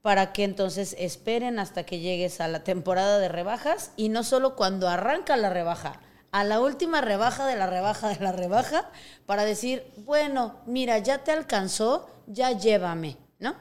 [0.00, 4.54] para que entonces esperen hasta que llegues a la temporada de rebajas y no solo
[4.54, 8.90] cuando arranca la rebaja, a la última rebaja de la rebaja de la rebaja
[9.26, 13.54] para decir, bueno, mira, ya te alcanzó, ya llévame, ¿no?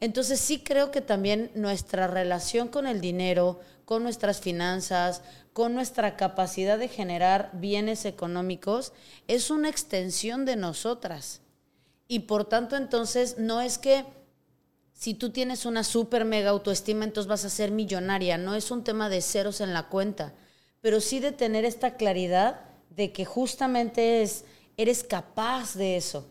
[0.00, 6.16] Entonces sí creo que también nuestra relación con el dinero, con nuestras finanzas, con nuestra
[6.16, 8.92] capacidad de generar bienes económicos,
[9.26, 11.40] es una extensión de nosotras.
[12.08, 14.04] Y por tanto entonces no es que
[14.92, 18.38] si tú tienes una super mega autoestima, entonces vas a ser millonaria.
[18.38, 20.34] No es un tema de ceros en la cuenta,
[20.80, 24.44] pero sí de tener esta claridad de que justamente es,
[24.76, 26.26] eres capaz de eso,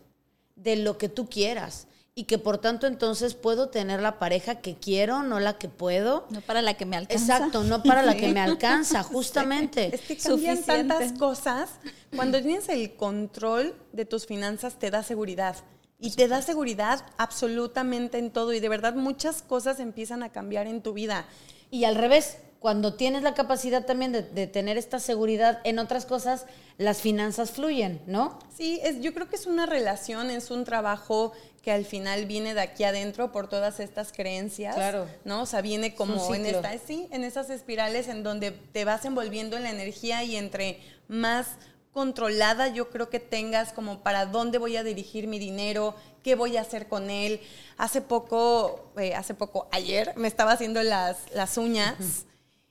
[0.54, 1.85] de lo que tú quieras
[2.18, 6.26] y que por tanto entonces puedo tener la pareja que quiero, no la que puedo.
[6.30, 7.36] No para la que me alcanza.
[7.36, 9.94] Exacto, no para la que me alcanza, justamente.
[9.94, 11.72] Es que cambian tantas cosas.
[12.16, 15.56] Cuando tienes el control de tus finanzas te da seguridad.
[16.00, 18.54] Y te da seguridad absolutamente en todo.
[18.54, 21.26] Y de verdad muchas cosas empiezan a cambiar en tu vida.
[21.70, 26.46] Y al revés, cuando tienes la capacidad también de, tener esta seguridad en otras cosas,
[26.78, 28.40] las finanzas fluyen, ¿no?
[28.56, 31.30] Sí, es, yo creo que es una relación, es un trabajo
[31.62, 35.06] que al final viene de aquí adentro por todas estas creencias, claro.
[35.24, 35.42] ¿no?
[35.42, 39.56] O sea, viene como en esta, sí, en esas espirales en donde te vas envolviendo
[39.56, 41.46] en la energía y entre más
[41.92, 46.56] controlada yo creo que tengas como para dónde voy a dirigir mi dinero, qué voy
[46.56, 47.40] a hacer con él.
[47.78, 52.25] Hace poco, eh, hace poco, ayer me estaba haciendo las, las uñas.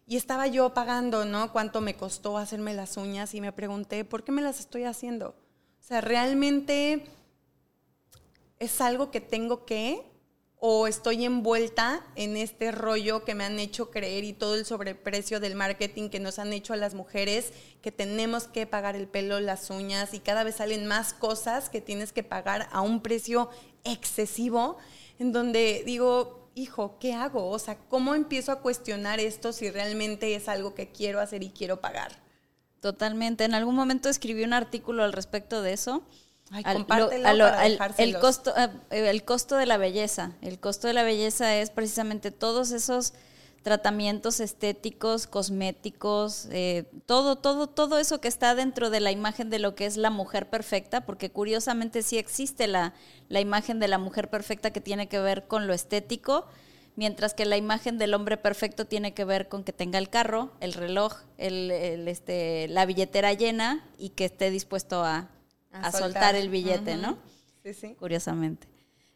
[0.08, 1.52] Y estaba yo pagando, ¿no?
[1.52, 5.30] Cuánto me costó hacerme las uñas y me pregunté, ¿por qué me las estoy haciendo?
[5.30, 7.06] O sea, ¿realmente
[8.60, 10.04] es algo que tengo que
[10.68, 15.39] o estoy envuelta en este rollo que me han hecho creer y todo el sobreprecio
[15.39, 19.39] del marketing que nos han hecho a las mujeres, que tenemos que pagar el pelo,
[19.39, 23.50] las uñas y cada vez salen más cosas que tienes que pagar a un precio
[23.84, 24.78] excesivo,
[25.20, 27.50] en donde digo, hijo, ¿qué hago?
[27.50, 31.50] O sea, ¿cómo empiezo a cuestionar esto si realmente es algo que quiero hacer y
[31.50, 32.12] quiero pagar?
[32.80, 33.44] Totalmente.
[33.44, 36.04] En algún momento escribí un artículo al respecto de eso.
[36.52, 37.48] Ay, compártelo
[37.98, 38.70] el costo eh,
[39.10, 43.15] el costo de la belleza el costo de la belleza es precisamente todos esos
[43.65, 49.58] tratamientos estéticos, cosméticos, eh, todo, todo, todo eso que está dentro de la imagen de
[49.58, 52.93] lo que es la mujer perfecta, porque curiosamente sí existe la,
[53.28, 56.45] la imagen de la mujer perfecta que tiene que ver con lo estético,
[56.95, 60.51] mientras que la imagen del hombre perfecto tiene que ver con que tenga el carro,
[60.60, 61.71] el reloj, el,
[62.08, 65.28] este, la billetera llena y que esté dispuesto a,
[65.91, 66.36] soltar.
[66.36, 67.17] el billete, ¿no?
[67.63, 67.95] Sí, sí.
[67.95, 68.67] Curiosamente.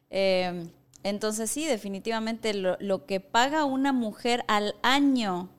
[0.09, 0.67] Eh,
[1.03, 5.49] entonces sí, definitivamente lo, que paga una mujer al año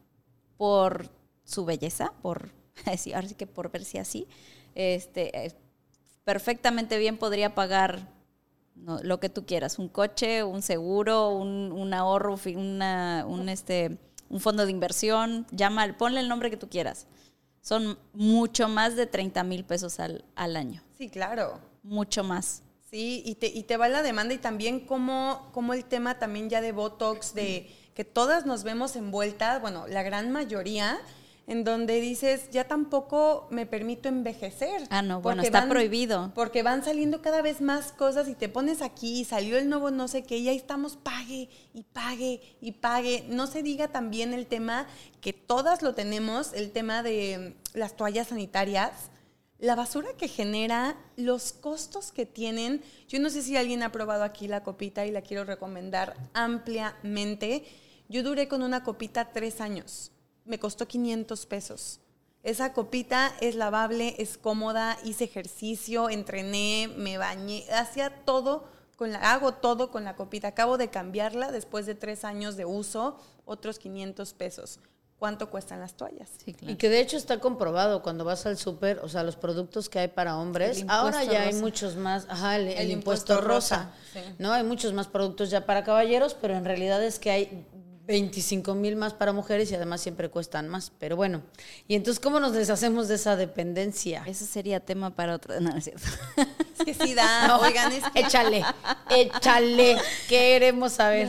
[0.56, 1.10] por
[1.44, 2.50] su belleza, por
[3.14, 4.26] ahora sí que por verse así,
[4.74, 5.54] este,
[6.24, 8.08] perfectamente bien podría pagar
[9.02, 13.98] lo que tú quieras, un coche, un seguro, un, ahorro, una, un, este,
[14.28, 17.06] un fondo de inversión, llama, ponle el nombre que tú quieras.
[17.60, 20.82] Son mucho más de 30 mil pesos al, al año.
[20.96, 21.60] Sí, claro.
[21.82, 22.62] Mucho más.
[22.90, 26.50] Sí, y te, y te va la demanda y también como, como el tema también
[26.50, 30.98] ya de Botox, de que todas nos vemos envueltas, bueno, la gran mayoría,
[31.46, 34.82] en donde dices, ya tampoco me permito envejecer.
[34.90, 36.32] Ah, no, bueno, está prohibido.
[36.34, 40.08] Porque van saliendo cada vez más cosas y te pones aquí, salió el nuevo no
[40.08, 43.24] sé qué, y ahí estamos, pague y pague y pague.
[43.28, 44.88] No se diga también el tema
[45.20, 49.10] que todas lo tenemos, el tema de las toallas sanitarias
[49.60, 52.82] la basura que genera, los costos que tienen.
[53.08, 57.64] Yo no sé si alguien ha probado aquí la copita y la quiero recomendar ampliamente.
[58.08, 60.12] Yo duré con una copita tres años.
[60.46, 62.00] Me costó 500 pesos.
[62.42, 68.64] Esa copita es lavable, es cómoda, hice ejercicio, entrené, me bañé, hacía todo,
[68.96, 70.48] con la, hago todo con la copita.
[70.48, 74.80] Acabo de cambiarla después de tres años de uso, otros 500 pesos.
[75.20, 76.30] Cuánto cuestan las toallas.
[76.46, 79.98] Y que de hecho está comprobado cuando vas al súper, o sea, los productos que
[79.98, 83.92] hay para hombres, ahora ya hay muchos más, ajá, el, impuesto, rosa,
[84.38, 84.52] ¿no?
[84.52, 87.66] Hay muchos más productos ya para caballeros, pero en realidad es que hay
[88.06, 90.90] 25 mil más para mujeres y además siempre cuestan más.
[90.98, 91.42] Pero bueno,
[91.86, 94.24] ¿y entonces cómo nos deshacemos de esa dependencia?
[94.26, 95.60] Ese sería tema para otro.
[95.60, 96.08] No, es cierto.
[96.80, 98.64] Es que sí da, oigan, Échale,
[99.10, 99.98] échale,
[100.30, 101.28] queremos saber.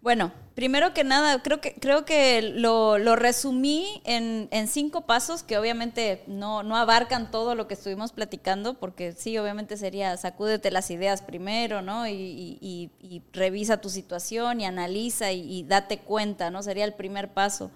[0.00, 5.42] Bueno, primero que nada, creo que, creo que lo, lo resumí en, en, cinco pasos
[5.42, 10.70] que obviamente no, no, abarcan todo lo que estuvimos platicando, porque sí, obviamente sería sacúdete
[10.70, 12.06] las ideas primero, ¿no?
[12.06, 12.12] Y,
[12.60, 16.62] y, y revisa tu situación y analiza y, date cuenta, ¿no?
[16.62, 17.72] Sería el primer paso.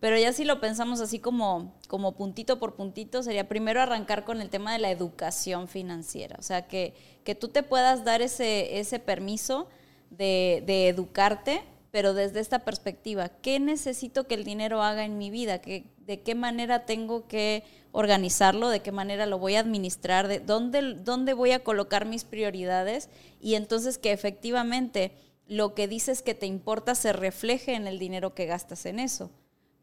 [0.00, 4.40] Pero ya si lo pensamos así como, como puntito por puntito, sería primero arrancar con
[4.40, 6.34] el tema de la educación financiera.
[6.40, 9.68] O sea, que, que tú te puedas dar ese, ese permiso
[10.16, 15.60] de, educarte, pero desde esta perspectiva, ¿qué necesito que el dinero haga en mi vida?
[15.60, 18.68] ¿Qué, ¿De qué manera tengo que organizarlo?
[18.68, 20.28] ¿De qué manera lo voy a administrar?
[20.28, 23.08] ¿De dónde, dónde voy a colocar mis prioridades?
[23.40, 25.12] Y entonces que efectivamente
[25.46, 29.30] lo que dices que te importa se refleje en el dinero que gastas en eso.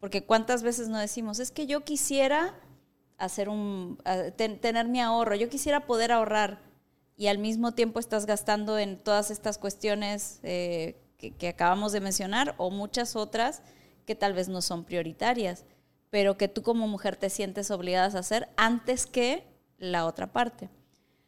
[0.00, 2.54] Porque cuántas veces no decimos, es que yo quisiera
[3.18, 3.98] hacer un,
[4.36, 6.69] tener mi ahorro, yo quisiera poder ahorrar
[7.20, 12.54] y al mismo tiempo estás gastando en todas estas cuestiones eh, que, acabamos de mencionar
[12.56, 13.60] o muchas otras
[14.06, 15.66] que tal vez no son prioritarias,
[16.08, 19.44] pero que tú como mujer te sientes obligada a hacer antes que
[19.76, 20.70] la otra parte.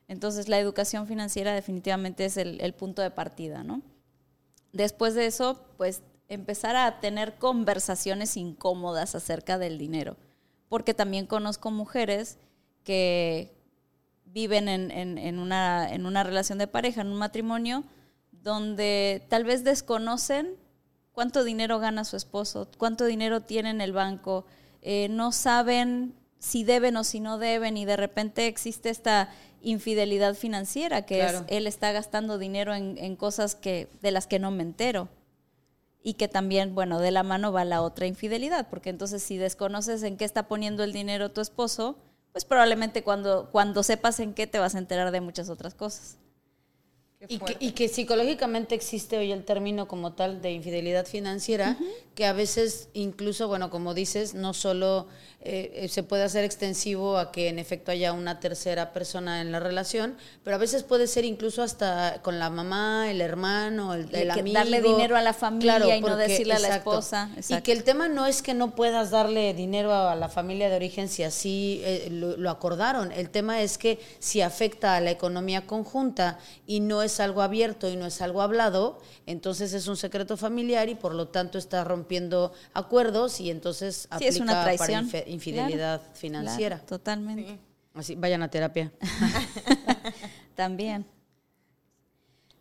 [0.08, 3.82] Entonces la educación financiera definitivamente es el, el punto de partida, ¿no?
[4.72, 10.16] Después de eso, pues empezar a tener conversaciones incómodas acerca del dinero,
[10.70, 12.38] porque también conozco mujeres
[12.82, 13.61] que
[14.32, 17.84] viven en, en, una, en una relación de pareja, en un matrimonio,
[18.30, 20.56] donde tal vez desconocen
[21.12, 24.46] cuánto dinero gana su esposo, cuánto dinero tiene en el banco,
[24.80, 30.34] eh, no saben si deben o si no deben y de repente existe esta infidelidad
[30.34, 34.50] financiera que es él está gastando dinero en, en, cosas que de las que no
[34.50, 35.08] me entero.
[36.02, 40.02] Y que también bueno de la mano va la otra infidelidad porque entonces si desconoces
[40.02, 41.96] en qué está poniendo el dinero tu esposo
[42.32, 46.16] pues probablemente cuando, cuando sepas en qué te vas a enterar de muchas otras cosas.
[47.28, 51.78] Y que, y que, psicológicamente existe hoy el término como tal de infidelidad financiera,
[52.16, 55.06] que a veces incluso, bueno, como dices, no solo
[55.44, 59.60] eh, se puede hacer extensivo a que en efecto haya una tercera persona en la
[59.60, 64.30] relación, pero a veces puede ser incluso hasta con la mamá, el hermano, el, el
[64.30, 64.54] amigo.
[64.54, 67.30] Darle dinero a la familia y no decirle a la esposa.
[67.48, 70.76] Y que el tema no es que no puedas darle dinero a la familia de
[70.76, 73.12] origen si así eh, lo, acordaron.
[73.12, 77.88] El tema es que si afecta a la economía conjunta y no es algo abierto
[77.88, 81.84] y no es algo hablado, entonces es un secreto familiar y por lo tanto está
[81.84, 86.78] rompiendo acuerdos y entonces aplica es una traición infidelidad financiera.
[86.78, 87.58] totalmente.
[87.94, 88.92] Así, vayan a terapia.
[90.54, 91.04] También.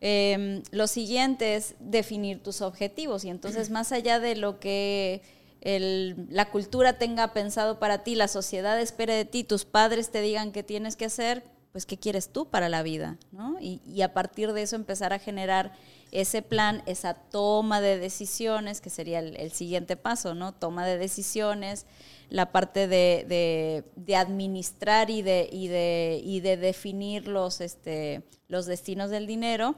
[0.02, 5.22] Em, lo siguiente es definir tus objetivos y entonces más allá de lo que
[5.64, 10.52] la cultura tenga pensado para ti, la sociedad espere de ti, tus padres te digan
[10.52, 13.58] que tienes que hacer, pues qué quieres tú para la vida, ¿no?
[13.62, 15.72] Y, a partir de eso empezar a generar
[16.12, 20.52] ese plan, esa toma de decisiones, que sería el, el siguiente paso, ¿no?
[20.52, 21.86] Toma de decisiones,
[22.32, 23.84] la parte de,
[24.15, 29.76] administrar y de, y de, y de definir los, este, los destinos del dinero.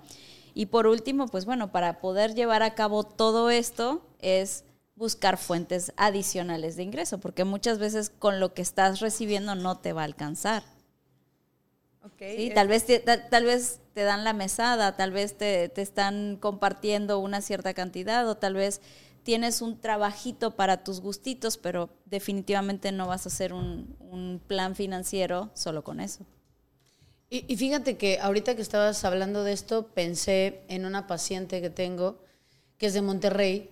[0.54, 5.94] Y por último, pues bueno, para poder llevar a cabo todo esto es buscar fuentes
[5.98, 10.06] adicionales de ingreso, porque muchas veces con lo que estás recibiendo no te va a
[10.06, 10.62] alcanzar.
[12.04, 16.38] Okay, Tal, vez te, tal, vez te dan la mesada, tal vez te, te, están
[16.40, 18.82] compartiendo una cierta cantidad o tal vez
[19.24, 25.50] tienes un trabajito para tus gustitos, pero definitivamente no vas a hacer un, plan financiero
[25.56, 26.26] solo con eso.
[27.30, 32.20] Y, fíjate que ahorita que estabas hablando de esto, pensé en una paciente que tengo,
[32.78, 33.72] que es de Monterrey.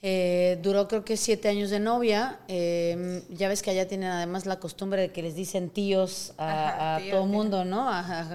[0.00, 2.40] Eh, duró creo que siete años de novia.
[2.48, 7.00] Eh, ya ves que allá tienen además la costumbre de que les dicen tíos a,
[7.10, 7.90] todo el mundo, ¿no?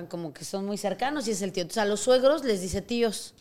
[0.10, 1.64] como que son muy cercanos y es el tío.
[1.64, 3.34] Entonces a los suegros les dice tíos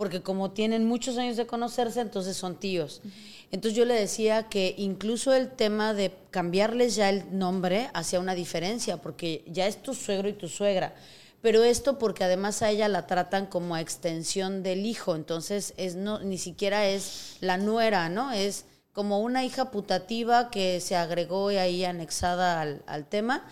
[0.00, 3.02] porque como tienen muchos años de conocerse, entonces son tíos.
[3.50, 8.34] Entonces yo le decía que incluso el tema de cambiarles ya el nombre hacía una
[8.34, 10.94] diferencia, porque ya es tu suegro y tu suegra.
[11.42, 15.96] Pero esto porque además a ella la tratan como a extensión del hijo, entonces es
[15.96, 18.32] no ni siquiera es la nuera, ¿no?
[18.32, 23.46] Es como una hija putativa que se agregó ahí anexada al, al tema,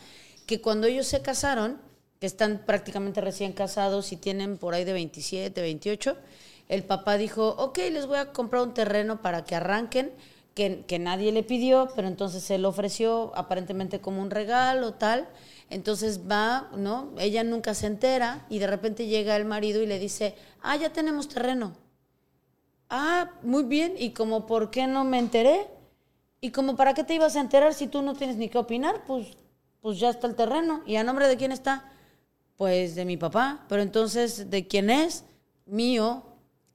[0.46, 1.78] que cuando ellos se casaron,
[2.20, 6.16] que están prácticamente recién casados y tienen por ahí de 27, 28,
[6.68, 10.12] el papá dijo, ok, les voy a comprar un terreno para que arranquen,
[10.54, 15.28] que, que nadie le pidió, pero entonces se lo ofreció aparentemente como un regalo, tal.
[15.70, 17.12] Entonces va, ¿no?
[17.18, 20.92] Ella nunca se entera y de repente llega el marido y le dice, ah, ya
[20.92, 21.74] tenemos terreno.
[22.90, 25.68] Ah, muy bien, ¿y como por qué no me enteré?
[26.40, 29.04] ¿Y como para qué te ibas a enterar si tú no tienes ni qué opinar?
[29.06, 29.36] Pues,
[29.80, 30.82] pues ya está el terreno.
[30.86, 31.92] ¿Y a nombre de quién está?
[32.58, 33.64] Pues de mi papá.
[33.70, 35.24] Pero entonces, ¿de quién es?
[35.64, 36.24] Mío.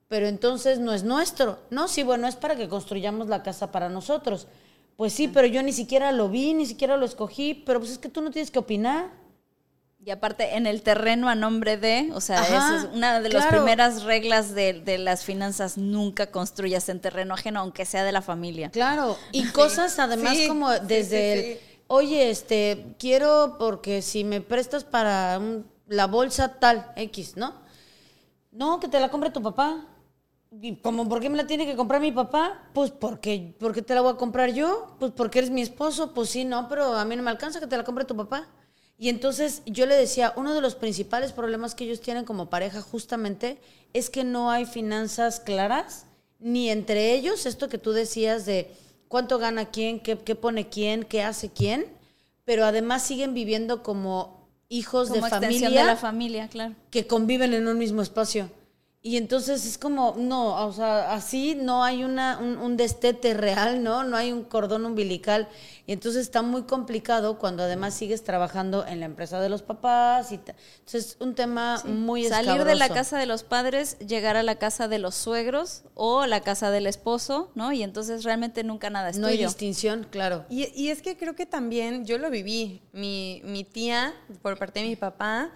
[0.08, 1.60] Pero entonces no es nuestro.
[1.70, 4.48] No, sí, bueno, es para que construyamos la casa para nosotros.
[4.96, 7.98] Pues sí, pero yo ni siquiera lo vi, ni siquiera lo escogí, pero pues es
[7.98, 9.12] que tú no tienes que opinar.
[10.06, 13.48] Y aparte, en el terreno a nombre de, o sea, esa es una de las
[13.48, 18.22] primeras reglas de, de, las finanzas, nunca construyas en terreno ajeno, aunque sea de la
[18.22, 18.70] familia.
[18.70, 25.40] Claro, y cosas además como desde el, oye, este, quiero porque si me prestas para
[25.88, 27.54] la bolsa tal, X, ¿no?
[28.52, 29.88] No, que te la compre tu papá.
[30.62, 32.70] ¿Y como por qué me la tiene que comprar mi papá?
[32.74, 36.30] Pues porque, porque te la voy a comprar yo, pues porque eres mi esposo, pues
[36.30, 38.48] sí, no, pero a mí no me alcanza que te la compre tu papá.
[38.98, 42.82] Y entonces yo le decía, uno de los principales problemas que ellos tienen como pareja
[42.82, 43.60] justamente
[43.94, 46.06] es que no hay finanzas claras,
[46.40, 48.72] ni entre ellos, esto que tú decías de
[49.08, 51.88] cuánto gana quién, qué, qué pone quién, qué hace quién,
[52.46, 55.70] pero además siguen viviendo como hijos de familia.
[55.70, 56.76] de la familia, claro.
[56.90, 58.50] Que conviven en un mismo espacio.
[59.06, 64.06] Y entonces es como, no, o sea, así no hay una, un, destete real, ¿no?
[64.06, 65.50] No hay un cordón umbilical.
[65.86, 70.32] Y entonces está muy complicado cuando además sigues trabajando en la empresa de los papás.
[70.32, 74.44] Y entonces es un tema muy Salir de la casa de los padres, llegar a
[74.44, 77.74] la casa de los suegros o a la casa del esposo, ¿no?
[77.74, 80.46] Y entonces realmente nunca nada es No hay distinción, claro.
[80.50, 82.82] Y, y, es que creo que también yo lo viví.
[82.94, 85.52] Mi, mi tía, por parte de mi papá,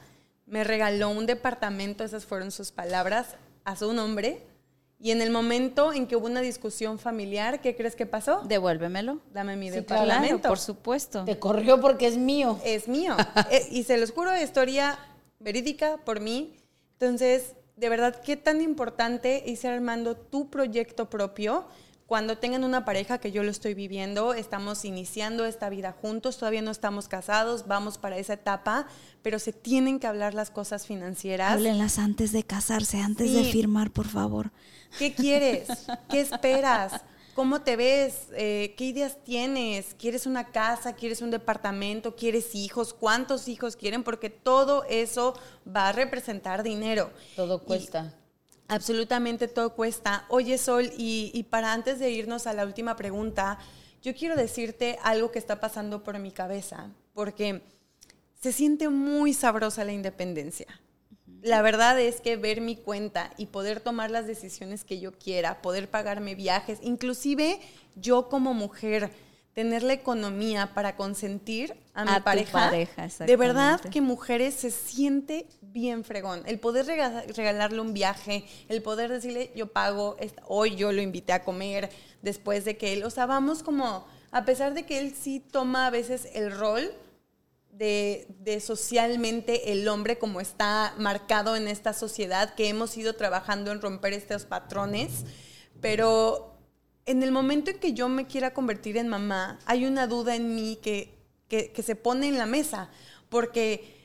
[0.47, 3.35] me regaló un departamento, esas fueron sus palabras,
[3.65, 4.41] a su nombre.
[4.99, 8.41] Y en el momento en que hubo una discusión familiar, ¿qué crees que pasó?
[8.45, 9.19] Devuélvemelo.
[9.31, 10.47] Dame mi departamento.
[10.47, 11.23] por supuesto.
[11.25, 12.59] Te corrió porque es mío.
[12.63, 13.15] Es mío.
[13.51, 14.97] Eh, y se los juro, historia
[15.39, 16.55] verídica por mí.
[16.93, 21.65] Entonces, de verdad, qué tan importante es armando tu proyecto propio
[22.07, 26.61] cuando tengan una pareja que yo lo estoy viviendo, estamos iniciando esta vida juntos, todavía
[26.61, 28.87] no estamos casados, vamos para esa etapa,
[29.21, 31.51] pero se tienen que hablar las cosas financieras.
[31.51, 34.51] Háblenlas antes de casarse, antes de firmar, por favor.
[34.97, 35.67] ¿Qué quieres?
[36.09, 37.01] ¿Qué esperas?
[37.35, 38.29] ¿Cómo te ves?
[38.37, 39.93] Eh, ¿Qué ideas tienes?
[39.99, 40.93] ¿Quieres una casa?
[40.93, 42.15] ¿Quieres un departamento?
[42.15, 42.93] ¿Quieres hijos?
[42.93, 44.03] ¿Cuántos hijos quieren?
[44.03, 45.37] Porque todo eso
[45.67, 47.11] va a representar dinero.
[47.35, 48.13] Todo cuesta.
[48.67, 50.25] Absolutamente todo cuesta.
[50.27, 53.59] Oye, Sol, y, para antes de irnos a la última pregunta,
[54.01, 57.61] yo quiero decirte algo que está pasando por mi cabeza, porque
[58.39, 60.67] se siente muy sabrosa la independencia.
[61.41, 65.61] La verdad es que ver mi cuenta y poder tomar las decisiones que yo quiera,
[65.61, 67.61] poder pagarme viajes, inclusive
[67.95, 69.11] yo como mujer,
[69.57, 72.69] tener la economía para consentir a mi pareja.
[72.69, 76.43] de verdad que mujeres se siente bien fregón.
[76.45, 81.43] El poder regalarle un viaje, el poder decirle, yo pago, hoy yo lo invité a
[81.43, 81.89] comer,
[82.21, 85.87] después de que él, o sea, vamos como, a pesar de que él sí toma
[85.87, 86.91] a veces el rol
[87.71, 93.71] de, de socialmente el hombre como está marcado en esta sociedad, que hemos ido trabajando
[93.71, 95.25] en romper estos patrones,
[95.81, 96.56] pero
[97.07, 100.53] en el momento en que yo me quiera convertir en mamá, hay una duda en
[100.53, 101.15] mí que,
[101.49, 102.89] se pone en la mesa,
[103.29, 103.95] porque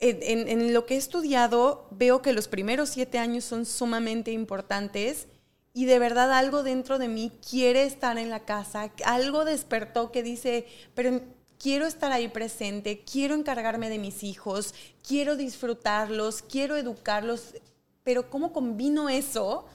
[0.00, 5.28] en, lo que he estudiado veo que los primeros siete años son sumamente importantes
[5.74, 10.22] y de verdad algo dentro de mí quiere estar en la casa, algo despertó que
[10.22, 11.20] dice, pero
[11.58, 14.72] quiero estar ahí presente, quiero encargarme de mis hijos,
[15.06, 17.54] quiero disfrutarlos, quiero educarlos,
[18.02, 19.66] pero ¿cómo combino eso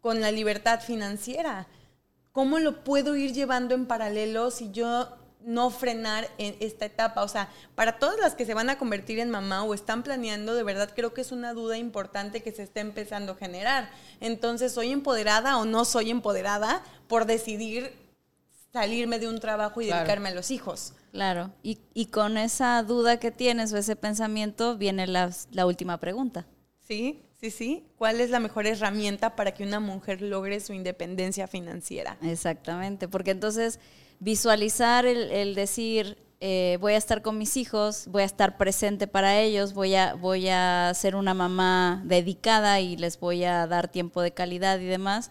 [0.00, 1.68] con la libertad financiera?
[2.36, 5.08] ¿Cómo lo puedo ir llevando en paralelo si yo
[5.40, 7.22] no frenar en esta etapa?
[7.22, 10.54] O sea, para todas las que se van a convertir en mamá o están planeando,
[10.54, 13.88] de verdad creo que es una duda importante que se está empezando a generar.
[14.20, 17.94] Entonces, ¿soy empoderada o no soy empoderada por decidir
[18.70, 20.92] salirme de un trabajo y dedicarme a los hijos?
[21.12, 26.44] Claro, y, con esa duda que tienes o ese pensamiento viene la, la última pregunta.
[26.86, 27.22] Sí.
[27.40, 27.86] Sí, sí.
[27.98, 32.16] ¿Cuál es la mejor herramienta para que una mujer logre su independencia financiera?
[32.22, 33.78] Exactamente, porque entonces
[34.20, 39.38] visualizar el, decir, eh, voy a estar con mis hijos, voy a estar presente para
[39.38, 44.22] ellos, voy a, voy a ser una mamá dedicada y les voy a dar tiempo
[44.22, 45.30] de calidad y demás,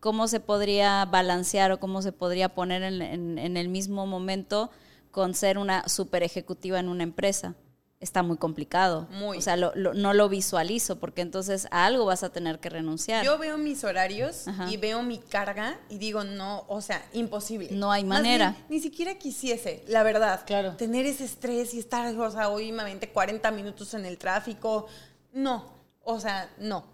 [0.00, 4.70] ¿cómo se podría balancear o cómo se podría poner en, en el mismo momento
[5.10, 7.56] con ser una super ejecutiva en una empresa?
[8.02, 9.08] Está muy complicado.
[9.12, 9.38] Muy.
[9.38, 12.68] O sea, lo- lo- no lo visualizo porque entonces a algo vas a tener que
[12.68, 13.24] renunciar.
[13.24, 14.70] Yo veo mis horarios Ajá.
[14.70, 17.68] y veo mi carga y digo, no, o sea, imposible.
[17.72, 18.50] No hay Más manera.
[18.50, 20.42] bien, ni siquiera quisiese, la verdad.
[20.46, 20.76] Claro.
[20.76, 24.86] Tener ese estrés y estar, o sea, hoy me aventé 40 minutos en el tráfico.
[25.32, 25.64] No,
[26.04, 26.84] o sea, no.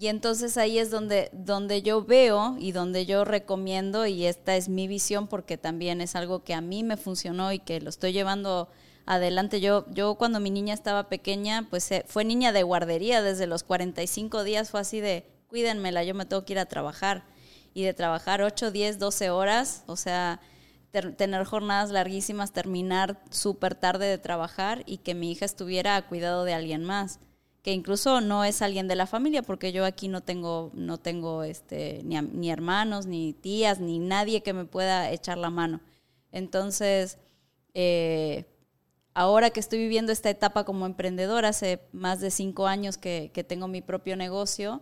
[0.00, 4.68] Y entonces ahí es donde, donde yo veo y donde yo recomiendo, y esta es
[4.68, 8.12] mi visión porque también es algo que a mí me funcionó y que lo estoy
[8.12, 8.68] llevando
[9.08, 9.60] adelante.
[9.60, 13.62] Yo, yo cuando mi niña estaba pequeña, pues eh, fue niña de guardería, desde los
[13.62, 17.24] 45 días fue así de, cuídenmela, yo me tengo que ir a trabajar.
[17.72, 20.40] Y de trabajar 8, 10, 12 horas, o sea,
[20.90, 26.44] tener jornadas larguísimas, terminar súper tarde de trabajar y que mi hija estuviera a cuidado
[26.44, 27.20] de alguien más
[27.62, 31.42] que incluso no es alguien de la familia, porque yo aquí no tengo, no tengo
[31.42, 35.80] este, ni, ni hermanos, ni tías, ni nadie que me pueda echar la mano.
[36.30, 37.18] Entonces,
[37.74, 38.46] eh,
[39.18, 43.42] ahora que estoy viviendo esta etapa como emprendedora, hace más de cinco años que, que
[43.42, 44.80] tengo mi propio negocio,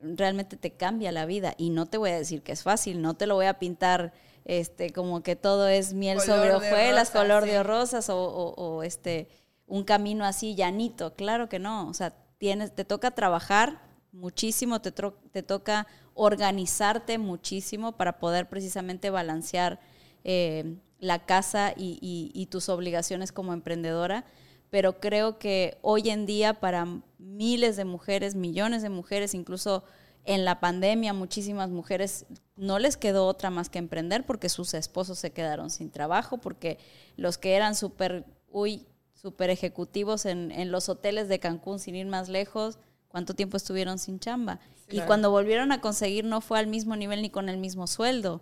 [0.00, 1.54] realmente te cambia la vida.
[1.58, 4.12] Y no te voy a decir que es fácil, no te lo voy a pintar
[4.44, 7.50] este, como que todo es miel Color sobre hojuelas, rosa, color sí.
[7.50, 9.28] de rosas o, o- o, este
[9.66, 13.80] un camino así llanito, claro que no, o sea, tienes, te toca trabajar
[14.12, 19.80] muchísimo, te, tro- te toca organizarte muchísimo para poder precisamente balancear
[20.22, 24.24] eh, la casa y, y- y tus obligaciones como emprendedora,
[24.70, 26.86] pero creo que hoy en día para
[27.18, 29.84] miles de mujeres, millones de mujeres, incluso
[30.24, 32.26] en la pandemia muchísimas mujeres
[32.56, 36.78] no les quedó otra más que emprender porque sus esposos se quedaron sin trabajo, porque
[37.16, 42.06] los que eran súper, uy, súper ejecutivos en, en los hoteles de Cancún, sin ir
[42.06, 42.78] más lejos,
[43.08, 44.58] ¿cuánto tiempo estuvieron sin chamba?
[44.88, 45.06] y claro.
[45.08, 48.40] cuando volvieron a conseguir no fue al mismo nivel ni con el mismo sueldo.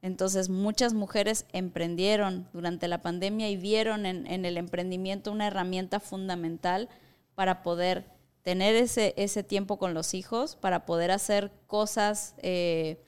[0.00, 6.88] Entonces muchas mujeres emprendieron durante la pandemia y vieron en, el emprendimiento una herramienta fundamental
[7.34, 8.06] para poder
[8.42, 13.02] tener ese, ese tiempo con los hijos, para poder hacer cosas eh,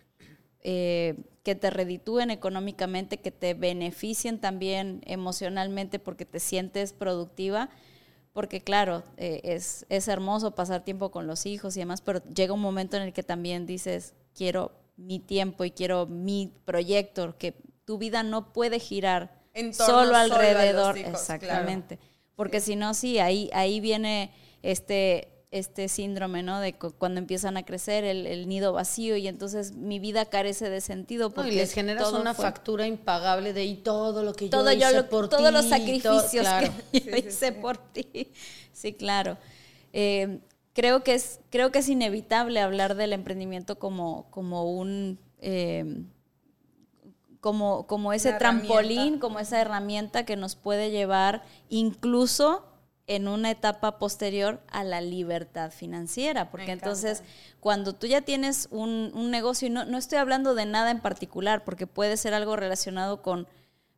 [0.62, 1.14] eh,
[1.44, 7.70] que te reditúen económicamente, que te beneficien también emocionalmente porque te sientes productiva.
[8.32, 12.52] Porque claro, eh, es, es hermoso pasar tiempo con los hijos y demás, pero llega
[12.54, 17.54] un momento en el que también dices, quiero mi tiempo y quiero mi proyecto, que
[17.84, 20.98] tu vida no puede girar En torno solo los alrededor.
[20.98, 21.98] hijos, Exactamente.
[22.36, 24.30] Porque si no, sí, ahí, ahí viene
[24.62, 26.60] este, este síndrome, ¿no?
[26.60, 30.70] De cu- cuando empiezan a crecer el, el nido vacío y entonces mi vida carece
[30.70, 31.28] de sentido.
[31.30, 34.50] No, Porque y les generas una fue- factura impagable de y todo lo que yo
[34.50, 36.72] todo yo hice lo- por todos ti, los todo- sacrificios claro.
[36.92, 38.32] que yo hice por ti.
[38.72, 39.36] Sí, claro.
[39.92, 40.38] Eh,
[40.72, 46.04] creo que es creo que es inevitable hablar del emprendimiento como como un eh,
[47.40, 52.66] como como ese trampolín, como esa herramienta que nos puede llevar incluso
[53.06, 57.24] en una etapa posterior a la libertad financiera, porque entonces
[57.58, 61.00] cuando tú ya tienes un, un negocio, y no, no estoy hablando de nada en
[61.00, 63.48] particular, porque puede ser algo relacionado con,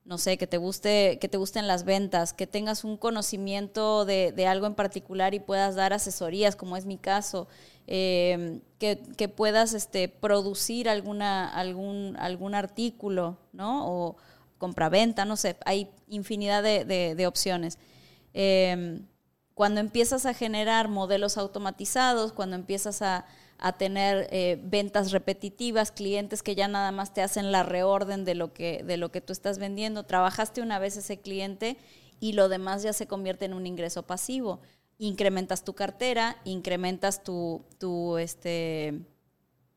[0.04, 4.32] no sé, que te guste, que te gusten las ventas, que tengas un conocimiento de,
[4.32, 7.46] de algo en particular y puedas dar asesorías, como es mi caso,
[7.86, 13.86] eh, que, que puedas este, producir alguna, algún, algún artículo, ¿no?
[13.88, 14.16] O
[14.58, 17.78] compraventa, no sé, hay infinidad de, de- opciones.
[18.34, 19.00] Eh,
[19.54, 23.26] cuando empiezas a generar modelos automatizados, cuando empiezas a,
[23.64, 28.34] a tener eh, ventas repetitivas, clientes que ya nada más te hacen la reorden de
[28.34, 31.76] lo, que, de lo que tú estás vendiendo, trabajaste una vez ese cliente
[32.18, 34.60] y lo demás ya se convierte en un ingreso pasivo.
[34.98, 39.00] Incrementas tu cartera, incrementas tu, tu este,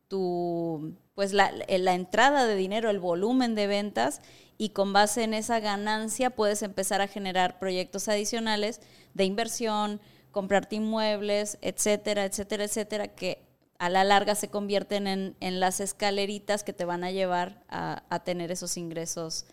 [0.08, 4.20] tu pues la, la entrada de dinero, el volumen de ventas
[4.58, 8.80] y con base en esa ganancia puedes empezar a generar proyectos adicionales
[9.14, 10.00] de inversión,
[10.32, 13.45] comprarte inmuebles, etcétera, etcétera, etcétera, que
[13.78, 18.04] a la larga se convierten en, en las escaleritas que te van a llevar a,
[18.08, 19.46] a tener esos ingresos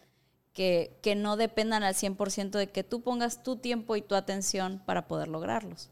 [0.54, 4.82] que, que no dependan al 100% de que tú pongas tu tiempo y tu atención
[4.86, 5.90] para poder lograrlos.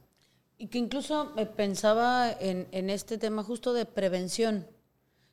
[0.57, 4.67] Y que incluso pensaba en, en este tema justo de prevención,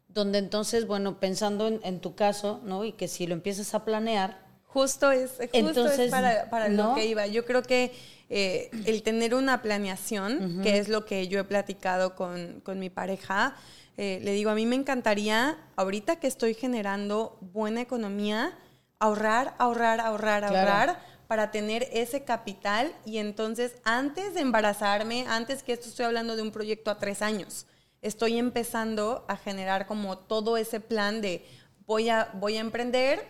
[0.08, 2.84] donde entonces, bueno, pensando en, en tu caso, ¿no?
[2.84, 6.90] Y que si lo empiezas a planear, Justo es, justo Entonces, es para, para ¿no?
[6.90, 7.26] lo que iba.
[7.26, 7.92] Yo creo que
[8.28, 12.90] eh, el tener una planeación, que es lo que yo he platicado con, con mi
[12.90, 13.56] pareja,
[13.96, 18.56] eh, le digo, a mí me encantaría, ahorita que estoy generando buena economía,
[18.98, 20.56] ahorrar, ahorrar, ahorrar, Claro.
[20.58, 26.36] ahorrar para tener ese capital y entonces antes de embarazarme, antes que esto estoy hablando
[26.36, 27.66] de un proyecto a tres años,
[28.02, 31.44] estoy empezando a generar como todo ese plan de
[31.86, 33.24] voy a, voy a emprender,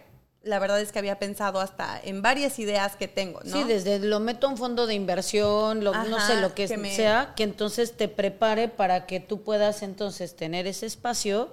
[0.49, 3.53] la verdad es que había pensado hasta en varias ideas que tengo, ¿no?
[3.53, 7.35] Sí, desde lo meto a un fondo de inversión, lo, no sé, lo que, sea,
[7.37, 11.51] que entonces te prepare para que tú puedas entonces tener ese espacio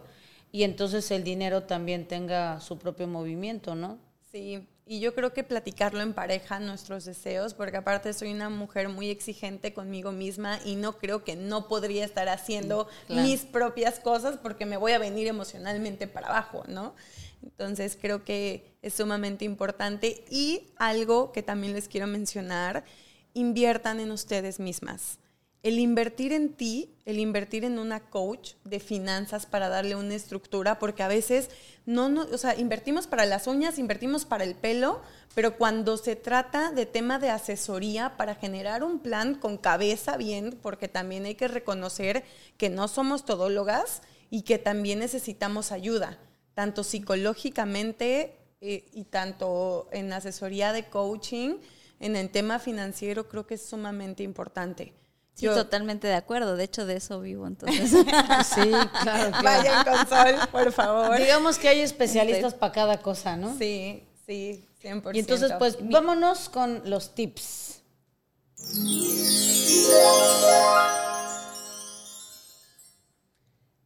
[0.52, 4.00] y entonces el dinero también tenga su propio movimiento, ¿no?
[4.32, 8.88] Sí, y yo creo que platicarlo en pareja, nuestros deseos, porque aparte soy una mujer
[8.88, 14.38] muy exigente conmigo misma y no creo que no podría estar haciendo mis propias cosas
[14.38, 16.94] porque me voy a venir emocionalmente para abajo, ¿no?
[17.42, 22.86] Entonces creo que es sumamente importante y algo que también les quiero mencionar,
[23.34, 25.18] inviertan en ustedes mismas
[25.66, 30.78] el invertir en ti, el invertir en una coach de finanzas para darle una estructura,
[30.78, 31.50] porque a veces
[31.88, 35.02] no, no, o sea, invertimos para las uñas, invertimos para el pelo,
[35.34, 40.56] pero cuando se trata de tema de asesoría para generar un plan con cabeza bien,
[40.62, 42.24] porque también hay que reconocer
[42.58, 46.20] que no somos todólogas y que también necesitamos ayuda,
[46.54, 51.56] tanto psicológicamente eh, y tanto en asesoría de coaching,
[52.00, 54.94] en el tema financiero creo que es sumamente importante.
[55.36, 56.56] Sí, totalmente de acuerdo.
[56.56, 57.90] De hecho, de eso vivo, entonces.
[58.56, 58.72] sí,
[59.02, 61.18] claro, Vayan con Sol, por favor.
[61.18, 63.58] Digamos que hay especialistas para cada cosa, ¿no?
[63.58, 65.14] Sí, sí, 100%.
[65.14, 67.82] Y entonces, pues, vámonos con los tips.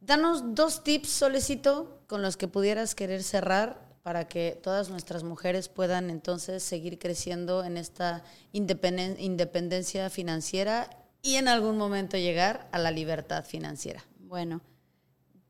[0.00, 5.68] Danos dos tips, Solecito, con los que pudieras querer cerrar para que todas nuestras mujeres
[5.68, 8.22] puedan entonces seguir creciendo en esta
[8.52, 10.88] independencia financiera
[11.22, 14.04] y en algún momento llegar a la libertad financiera.
[14.18, 14.60] Bueno,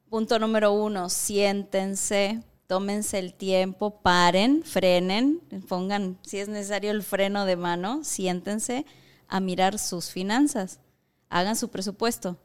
[0.09, 7.45] punto número uno, siéntense, tómense el tiempo, paren, frenen, pongan, si es necesario, el freno
[7.45, 8.87] de mano, siéntense
[9.29, 10.81] a mirar sus finanzas,
[11.29, 12.37] hagan su presupuesto.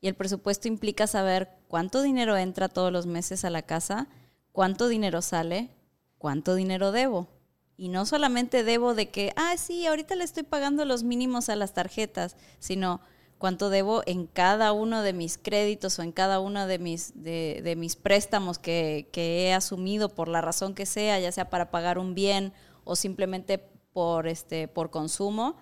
[0.00, 4.08] Y el presupuesto implica saber cuánto dinero entra todos los meses a la casa,
[4.52, 5.70] cuánto dinero sale,
[6.18, 7.28] cuánto dinero debo.
[7.76, 11.56] Y no solamente debo de que, ah, sí, ahorita le estoy pagando los mínimos a
[11.56, 13.00] las tarjetas, sino
[13.38, 17.74] cuánto debo en cada uno de mis créditos o en cada uno de mis, de,
[17.76, 21.98] mis préstamos que, que, he asumido por la razón que sea, ya sea para pagar
[21.98, 22.52] un bien
[22.84, 23.58] o simplemente
[23.92, 25.56] por, este, por consumo,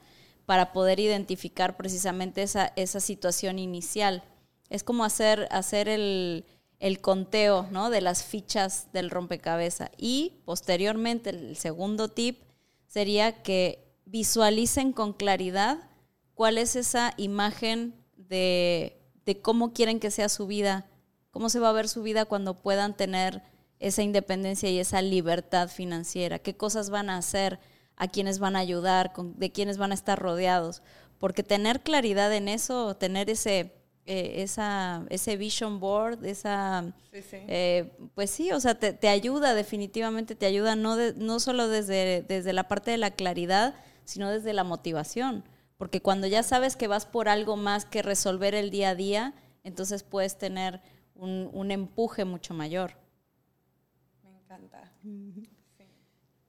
[0.46, 4.22] para poder identificar precisamente esa, esa situación inicial.
[4.70, 6.44] Es como hacer, hacer el,
[6.84, 7.88] el conteo ¿no?
[7.88, 9.88] de las fichas del rompecabezas.
[9.96, 12.42] Y posteriormente, el segundo tip
[12.86, 15.78] sería que visualicen con claridad
[16.34, 20.86] cuál es esa imagen de, de cómo quieren que sea su vida,
[21.30, 23.42] cómo se va a ver su vida cuando puedan tener
[23.78, 27.60] esa independencia y esa libertad financiera, qué cosas van a hacer,
[27.96, 30.82] a quiénes van a ayudar, de quiénes van a estar rodeados.
[31.18, 33.72] Porque tener claridad en eso, tener ese,
[34.06, 40.44] eh, esa, ese vision board, esa, eh, pues sí, o sea, te, ayuda definitivamente, te
[40.44, 43.74] ayuda no, no solo desde, desde la parte de la claridad,
[44.04, 45.42] sino desde la motivación,
[45.78, 49.34] porque cuando ya sabes que vas por algo más que resolver el día a día,
[49.62, 50.82] entonces puedes tener
[51.14, 52.92] un, empuje mucho mayor.
[54.22, 54.92] Me encanta.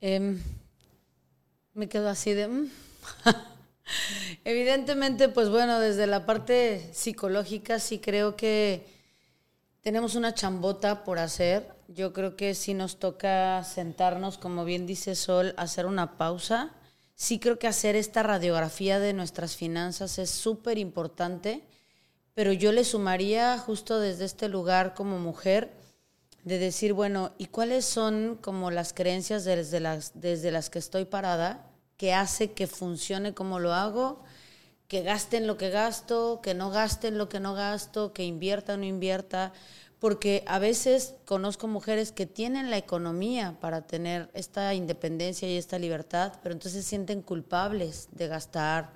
[0.01, 0.41] Em,
[1.73, 2.49] me quedo así de...
[2.49, 2.69] Mm.
[4.43, 8.85] Evidentemente, pues bueno, desde la parte psicológica sí creo que
[9.81, 11.69] tenemos una chambota por hacer.
[11.87, 16.71] Yo creo que sí nos toca sentarnos, como bien dice Sol, hacer una pausa.
[17.13, 21.63] Sí creo que hacer esta radiografía de nuestras finanzas es súper importante,
[22.33, 25.71] pero yo le sumaría justo desde este lugar como mujer
[26.43, 31.05] de decir, bueno, ¿y cuáles son como las creencias desde las, desde las que estoy
[31.05, 31.71] parada?
[31.97, 34.23] Que hace que funcione como lo hago,
[34.87, 38.77] que gasten lo que gasto, que no gasten lo que no gasto, que invierta o
[38.77, 39.53] no invierta,
[39.99, 45.79] porque a veces conozco mujeres que tienen la economía para tener esta independencia y esta
[45.79, 48.93] libertad, pero entonces se sienten culpables de gastar,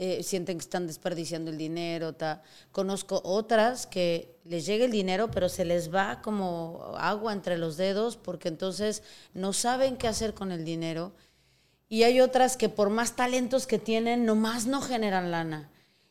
[0.00, 2.14] eh, sienten que están desperdiciando el dinero.
[2.14, 2.42] Ta.
[2.72, 7.76] Conozco otras que les llega el dinero, pero se les va como agua entre los
[7.76, 9.02] dedos porque entonces
[9.34, 11.12] no saben qué hacer con el dinero
[11.88, 15.70] y hay otras que por más talentos que tienen, nomás no generan lana.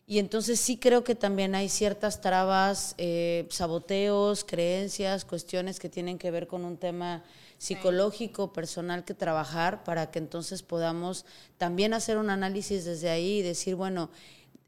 [0.10, 6.18] Y entonces sí creo que también hay ciertas trabas, eh, saboteos, creencias, cuestiones que tienen
[6.18, 7.24] que ver con un tema
[7.58, 11.26] psicológico, personal que trabajar para que entonces podamos
[11.58, 14.10] también hacer un análisis desde ahí y decir, bueno,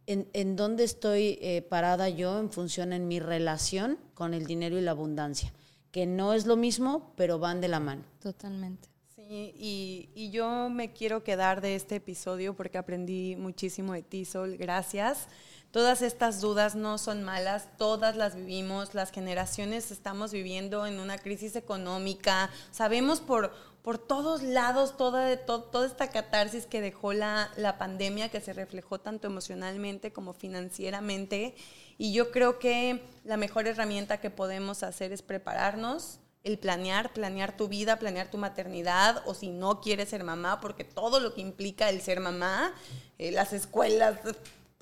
[0.07, 4.77] en, en dónde estoy eh, parada yo en función en mi relación con el dinero
[4.77, 5.53] y la abundancia,
[5.91, 8.03] que no es lo mismo, pero van de la mano.
[8.19, 8.89] Totalmente
[9.29, 14.57] y, yo me quiero quedar de este episodio porque aprendí muchísimo de ti, Sol.
[14.57, 15.27] Gracias.
[15.71, 21.19] Todas estas dudas no son malas, todas las vivimos, las generaciones estamos viviendo en una
[21.19, 23.53] crisis económica, sabemos por,
[23.83, 28.99] por todos lados, toda, toda esta catarsis que dejó la, la pandemia, que se reflejó
[28.99, 31.53] tanto emocionalmente como financieramente.
[31.99, 36.19] Y yo creo que la mejor herramienta que podemos hacer es prepararnos,
[36.49, 40.83] el planear, planear tu vida, planear tu maternidad, o si no quieres ser mamá, porque
[40.83, 42.73] todo lo que implica el ser mamá,
[43.17, 44.19] eh, las escuelas,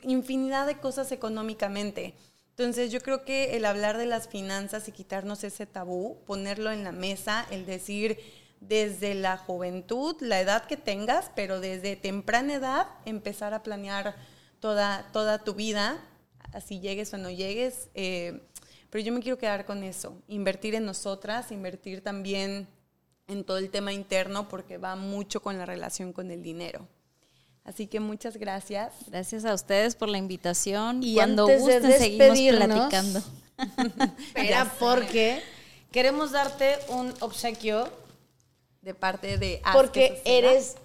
[0.02, 2.14] infinidad de cosas económicamente.
[2.52, 6.84] Entonces yo creo que el hablar de las finanzas y quitarnos ese tabú, ponerlo en
[6.84, 8.18] la mesa, el decir
[8.62, 14.16] desde la juventud, la edad que tengas, pero desde temprana edad empezar a planear
[14.60, 16.04] toda, toda tu vida,
[16.54, 17.90] así llegues o no llegues.
[17.94, 18.42] Eh,
[18.98, 22.68] pero yo me quiero quedar con eso, invertir en nosotras, invertir también
[23.28, 26.88] en todo el tema interno porque va mucho con la relación con el dinero.
[27.64, 28.96] Así que muchas gracias.
[29.06, 31.04] Gracias a ustedes por la invitación.
[31.04, 33.22] Y cuando gusten seguimos platicando.
[34.30, 35.44] Espera, porque
[35.92, 37.88] queremos darte un obsequio
[38.82, 40.76] de parte de Porque eres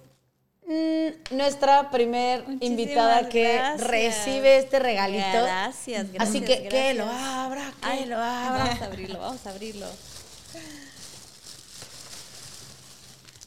[0.67, 5.43] mm, nuestra primer invitada que recibe este regalito.
[5.43, 6.29] Gracias, gracias.
[6.29, 8.65] Así que que lo abra, que lo abra.
[8.65, 9.87] Vamos a abrirlo, vamos a abrirlo.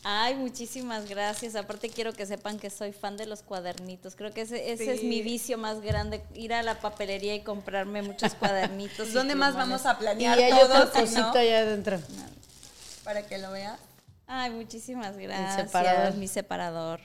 [0.08, 1.56] Ay, muchísimas gracias.
[1.56, 4.16] Aparte quiero que sepan que soy fan de los cuadernitos.
[4.16, 8.36] Creo que ese, es mi vicio más grande, ir a la papelería y comprarme muchos
[8.40, 9.14] cuadernitos.
[9.14, 12.00] ¿Dónde más vamos a planear y hay otra cosita allá adentro.
[13.04, 13.80] Para que lo veas.
[14.28, 15.58] Ay, muchísimas gracias.
[15.58, 16.16] Mi separador.
[16.16, 17.00] Mi separador.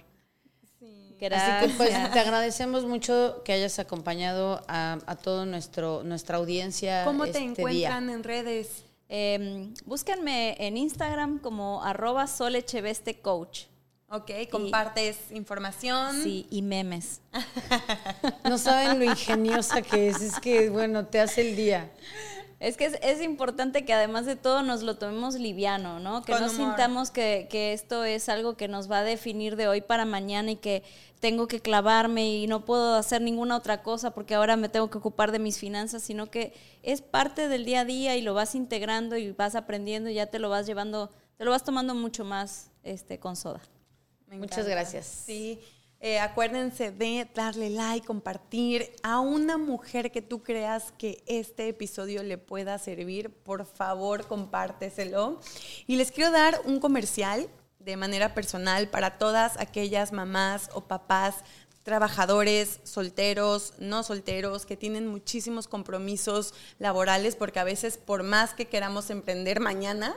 [0.78, 1.16] Sí.
[1.20, 1.50] Gracias.
[1.50, 7.04] Así que pues te agradecemos mucho que hayas acompañado a, a toda nuestra audiencia.
[7.04, 8.84] ¿Cómo te este encuentran en redes?
[9.08, 13.64] Eh, búsquenme en Instagram como arroba solechevestecoach.
[14.12, 16.20] Ok, compartes información.
[16.22, 17.20] Sí, y memes.
[18.44, 21.90] no saben lo ingeniosa que es, es que, bueno, te hace el día.
[22.60, 26.22] Es que es, importante que además de todo nos lo tomemos liviano, ¿no?
[26.22, 29.80] Que no sintamos que, que, esto es algo que nos va a definir de hoy
[29.80, 30.82] para mañana y que
[31.20, 34.98] tengo que clavarme y no puedo hacer ninguna otra cosa porque ahora me tengo que
[34.98, 36.52] ocupar de mis finanzas, sino que
[36.82, 40.26] es parte del día a día y lo vas integrando y vas aprendiendo y ya
[40.26, 43.62] te lo vas llevando, te lo vas tomando mucho más este, con soda.
[44.30, 45.06] Muchas gracias.
[45.06, 45.60] Sí.
[46.02, 52.22] Eh, acuérdense de darle like, compartir a una mujer que tú creas que este episodio
[52.22, 53.28] le pueda servir.
[53.30, 55.40] Por favor, compárteselo.
[55.86, 61.36] Y les quiero dar un comercial de manera personal para todas aquellas mamás o papás
[61.82, 68.68] trabajadores, solteros, no solteros, que tienen muchísimos compromisos laborales, porque a veces por más que
[68.68, 70.16] queramos emprender mañana,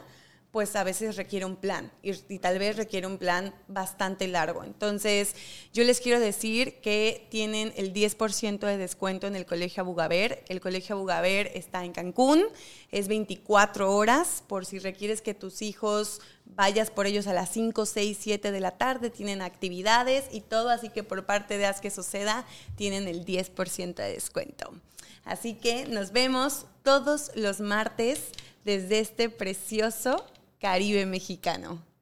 [0.53, 4.63] pues a veces requiere un plan y, tal vez requiere un plan bastante largo.
[4.63, 5.33] Entonces,
[5.73, 10.43] yo les quiero decir que tienen el 10% de descuento en el Colegio Abugaber.
[10.47, 12.43] El Colegio Abugaber está en Cancún,
[12.91, 17.87] es 24 horas por si requieres que tus hijos vayas por ellos a las 5,
[17.87, 21.81] 6, 7 de la tarde, tienen actividades y todo, así que por parte de Haz
[21.81, 22.45] que Suceda
[22.75, 24.71] tienen el 10% de descuento.
[25.25, 28.19] Así que nos vemos todos los martes
[28.65, 30.23] desde este precioso
[30.63, 31.92] Caribe mexicano.